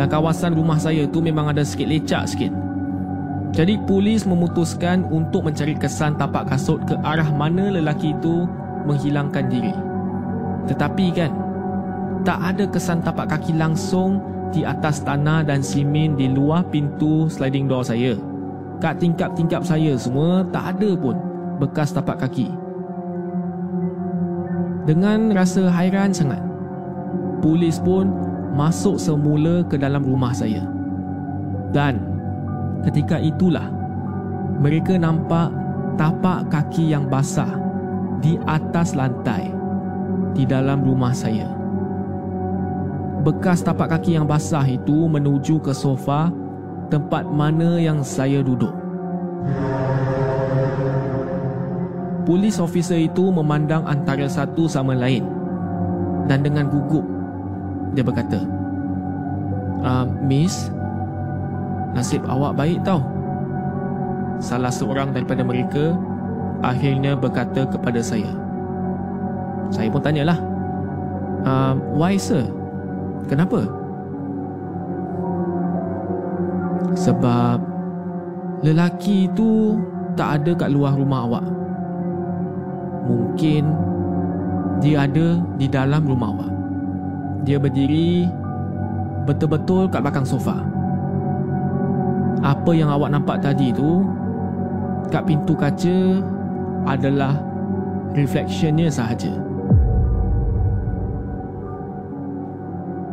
Dan 0.00 0.08
kawasan 0.08 0.56
rumah 0.56 0.80
saya 0.80 1.04
tu 1.04 1.20
memang 1.20 1.52
ada 1.52 1.60
sikit 1.60 1.84
lecak 1.84 2.32
sikit. 2.32 2.52
Jadi 3.52 3.76
polis 3.84 4.24
memutuskan 4.24 5.04
untuk 5.12 5.44
mencari 5.44 5.76
kesan 5.76 6.16
tapak 6.16 6.48
kasut 6.48 6.80
ke 6.88 6.96
arah 7.04 7.28
mana 7.28 7.68
lelaki 7.68 8.16
itu 8.16 8.48
menghilangkan 8.88 9.52
diri. 9.52 9.74
Tetapi 10.64 11.06
kan, 11.12 11.47
tak 12.26 12.38
ada 12.40 12.64
kesan 12.66 13.02
tapak 13.02 13.30
kaki 13.30 13.54
langsung 13.54 14.22
di 14.50 14.64
atas 14.64 15.04
tanah 15.04 15.44
dan 15.44 15.60
simen 15.60 16.16
di 16.16 16.30
luar 16.32 16.64
pintu 16.72 17.28
sliding 17.28 17.68
door 17.68 17.84
saya. 17.84 18.16
Kat 18.78 19.02
tingkap-tingkap 19.02 19.66
saya 19.66 19.98
semua 19.98 20.46
tak 20.54 20.78
ada 20.78 20.94
pun 20.94 21.18
bekas 21.58 21.90
tapak 21.90 22.22
kaki. 22.22 22.48
Dengan 24.88 25.34
rasa 25.36 25.68
hairan 25.68 26.14
sangat, 26.16 26.40
polis 27.44 27.76
pun 27.76 28.08
masuk 28.56 28.96
semula 28.96 29.60
ke 29.68 29.76
dalam 29.76 30.00
rumah 30.00 30.32
saya. 30.32 30.64
Dan 31.74 32.00
ketika 32.86 33.20
itulah 33.20 33.68
mereka 34.62 34.96
nampak 34.96 35.52
tapak 36.00 36.48
kaki 36.48 36.94
yang 36.94 37.04
basah 37.04 37.50
di 38.24 38.40
atas 38.48 38.96
lantai 38.96 39.52
di 40.32 40.46
dalam 40.46 40.80
rumah 40.80 41.12
saya. 41.12 41.57
Bekas 43.26 43.66
tapak 43.66 43.98
kaki 43.98 44.14
yang 44.14 44.30
basah 44.30 44.62
itu 44.62 45.10
menuju 45.10 45.58
ke 45.58 45.74
sofa 45.74 46.30
tempat 46.88 47.26
mana 47.26 47.76
yang 47.76 48.00
saya 48.00 48.40
duduk. 48.40 48.72
Polis 52.28 52.60
officer 52.60 53.00
itu 53.00 53.32
memandang 53.32 53.88
antara 53.88 54.28
satu 54.28 54.68
sama 54.68 54.92
lain 54.92 55.24
dan 56.28 56.44
dengan 56.44 56.68
gugup 56.68 57.02
dia 57.96 58.04
berkata, 58.04 58.44
uh, 59.80 60.04
Miss, 60.22 60.68
nasib 61.96 62.20
awak 62.28 62.54
baik 62.54 62.84
tau. 62.84 63.00
Salah 64.38 64.70
seorang 64.70 65.10
daripada 65.16 65.42
mereka 65.42 65.96
akhirnya 66.60 67.16
berkata 67.16 67.64
kepada 67.66 67.98
saya. 68.04 68.30
Saya 69.72 69.88
pun 69.88 70.04
tanyalah, 70.04 70.38
uh, 71.48 71.74
why 71.96 72.14
sir? 72.20 72.44
Kenapa? 73.26 73.66
Sebab 76.94 77.58
lelaki 78.62 79.26
itu 79.30 79.78
tak 80.18 80.42
ada 80.42 80.52
kat 80.54 80.70
luar 80.74 80.94
rumah 80.98 81.26
awak. 81.26 81.46
Mungkin 83.08 83.62
dia 84.82 85.06
ada 85.06 85.38
di 85.58 85.66
dalam 85.66 86.06
rumah 86.06 86.34
awak. 86.34 86.52
Dia 87.46 87.58
berdiri 87.58 88.26
betul-betul 89.26 89.90
kat 89.90 90.02
belakang 90.02 90.26
sofa. 90.26 90.58
Apa 92.42 92.70
yang 92.70 92.90
awak 92.90 93.10
nampak 93.10 93.42
tadi 93.42 93.74
tu 93.74 94.06
kat 95.10 95.24
pintu 95.26 95.54
kaca 95.54 96.22
adalah 96.86 97.38
reflectionnya 98.14 98.90
sahaja. 98.90 99.47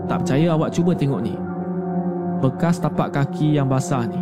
Tak 0.06 0.22
percaya 0.22 0.54
awak 0.54 0.70
cuba 0.70 0.94
tengok 0.94 1.22
ni. 1.22 1.34
Bekas 2.46 2.78
tapak 2.78 3.10
kaki 3.10 3.58
yang 3.58 3.66
basah 3.66 4.06
ni. 4.06 4.22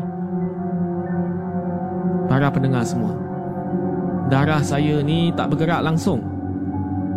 Para 2.32 2.48
pendengar 2.48 2.88
semua. 2.88 3.12
Darah 4.32 4.64
saya 4.64 5.04
ni 5.04 5.36
tak 5.36 5.52
bergerak 5.52 5.84
langsung. 5.84 6.24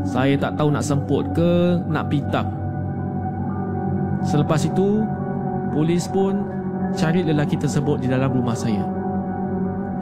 Saya 0.03 0.35
tak 0.35 0.59
tahu 0.59 0.75
nak 0.75 0.83
semput 0.83 1.31
ke 1.31 1.79
nak 1.87 2.11
pitam. 2.11 2.51
Selepas 4.27 4.67
itu, 4.67 5.07
polis 5.71 6.11
pun 6.11 6.43
cari 6.99 7.23
lelaki 7.23 7.55
tersebut 7.55 8.03
di 8.03 8.11
dalam 8.11 8.35
rumah 8.35 8.59
saya. 8.59 8.83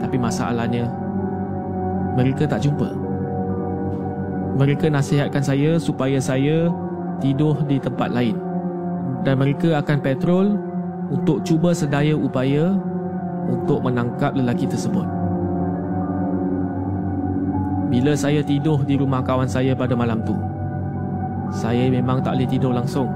Tapi 0.01 0.17
masalahnya, 0.17 0.89
mereka 2.17 2.49
tak 2.49 2.65
jumpa. 2.65 2.89
Mereka 4.57 4.89
nasihatkan 4.89 5.45
saya 5.45 5.77
supaya 5.77 6.17
saya 6.17 6.73
tidur 7.21 7.61
di 7.69 7.77
tempat 7.77 8.09
lain 8.09 8.44
dan 9.25 9.41
mereka 9.41 9.81
akan 9.81 9.97
patrol 10.05 10.55
untuk 11.09 11.41
cuba 11.41 11.73
sedaya 11.73 12.13
upaya 12.13 12.77
untuk 13.49 13.81
menangkap 13.81 14.37
lelaki 14.37 14.69
tersebut. 14.69 15.05
Bila 17.89 18.13
saya 18.13 18.45
tidur 18.45 18.81
di 18.85 18.97
rumah 18.97 19.25
kawan 19.25 19.49
saya 19.49 19.73
pada 19.73 19.97
malam 19.97 20.21
tu, 20.25 20.37
saya 21.53 21.89
memang 21.89 22.21
tak 22.21 22.37
boleh 22.37 22.49
tidur 22.49 22.73
langsung. 22.73 23.09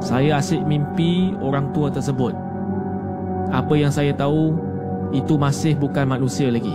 Saya 0.00 0.40
asyik 0.40 0.64
mimpi 0.64 1.36
orang 1.44 1.72
tua 1.76 1.92
tersebut. 1.92 2.32
Apa 3.52 3.76
yang 3.76 3.92
saya 3.92 4.16
tahu, 4.16 4.56
itu 5.12 5.36
masih 5.36 5.76
bukan 5.76 6.08
manusia 6.08 6.48
lagi. 6.48 6.72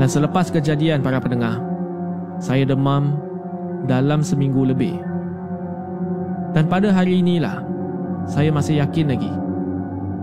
Dan 0.00 0.08
selepas 0.08 0.50
kejadian 0.50 1.04
para 1.04 1.20
pendengar, 1.20 1.60
saya 2.42 2.66
demam 2.66 3.14
dalam 3.86 4.22
seminggu 4.22 4.62
lebih. 4.66 4.98
Dan 6.52 6.68
pada 6.68 6.92
hari 6.92 7.24
inilah, 7.24 7.64
saya 8.28 8.52
masih 8.52 8.78
yakin 8.78 9.06
lagi, 9.08 9.32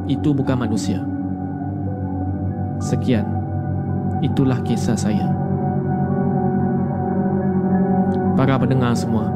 itu 0.07 0.30
bukan 0.32 0.55
manusia. 0.55 1.01
Sekian, 2.80 3.28
itulah 4.24 4.62
kisah 4.64 4.95
saya. 4.95 5.28
Para 8.39 8.55
pendengar 8.55 8.95
semua, 8.95 9.28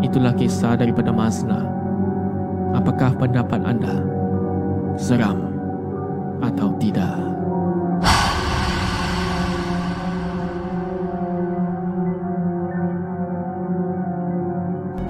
itulah 0.00 0.32
kisah 0.32 0.78
daripada 0.78 1.12
Masna. 1.12 1.68
Apakah 2.72 3.12
pendapat 3.18 3.60
anda? 3.60 4.00
Seram 4.96 5.52
atau 6.40 6.72
tidak? 6.80 7.41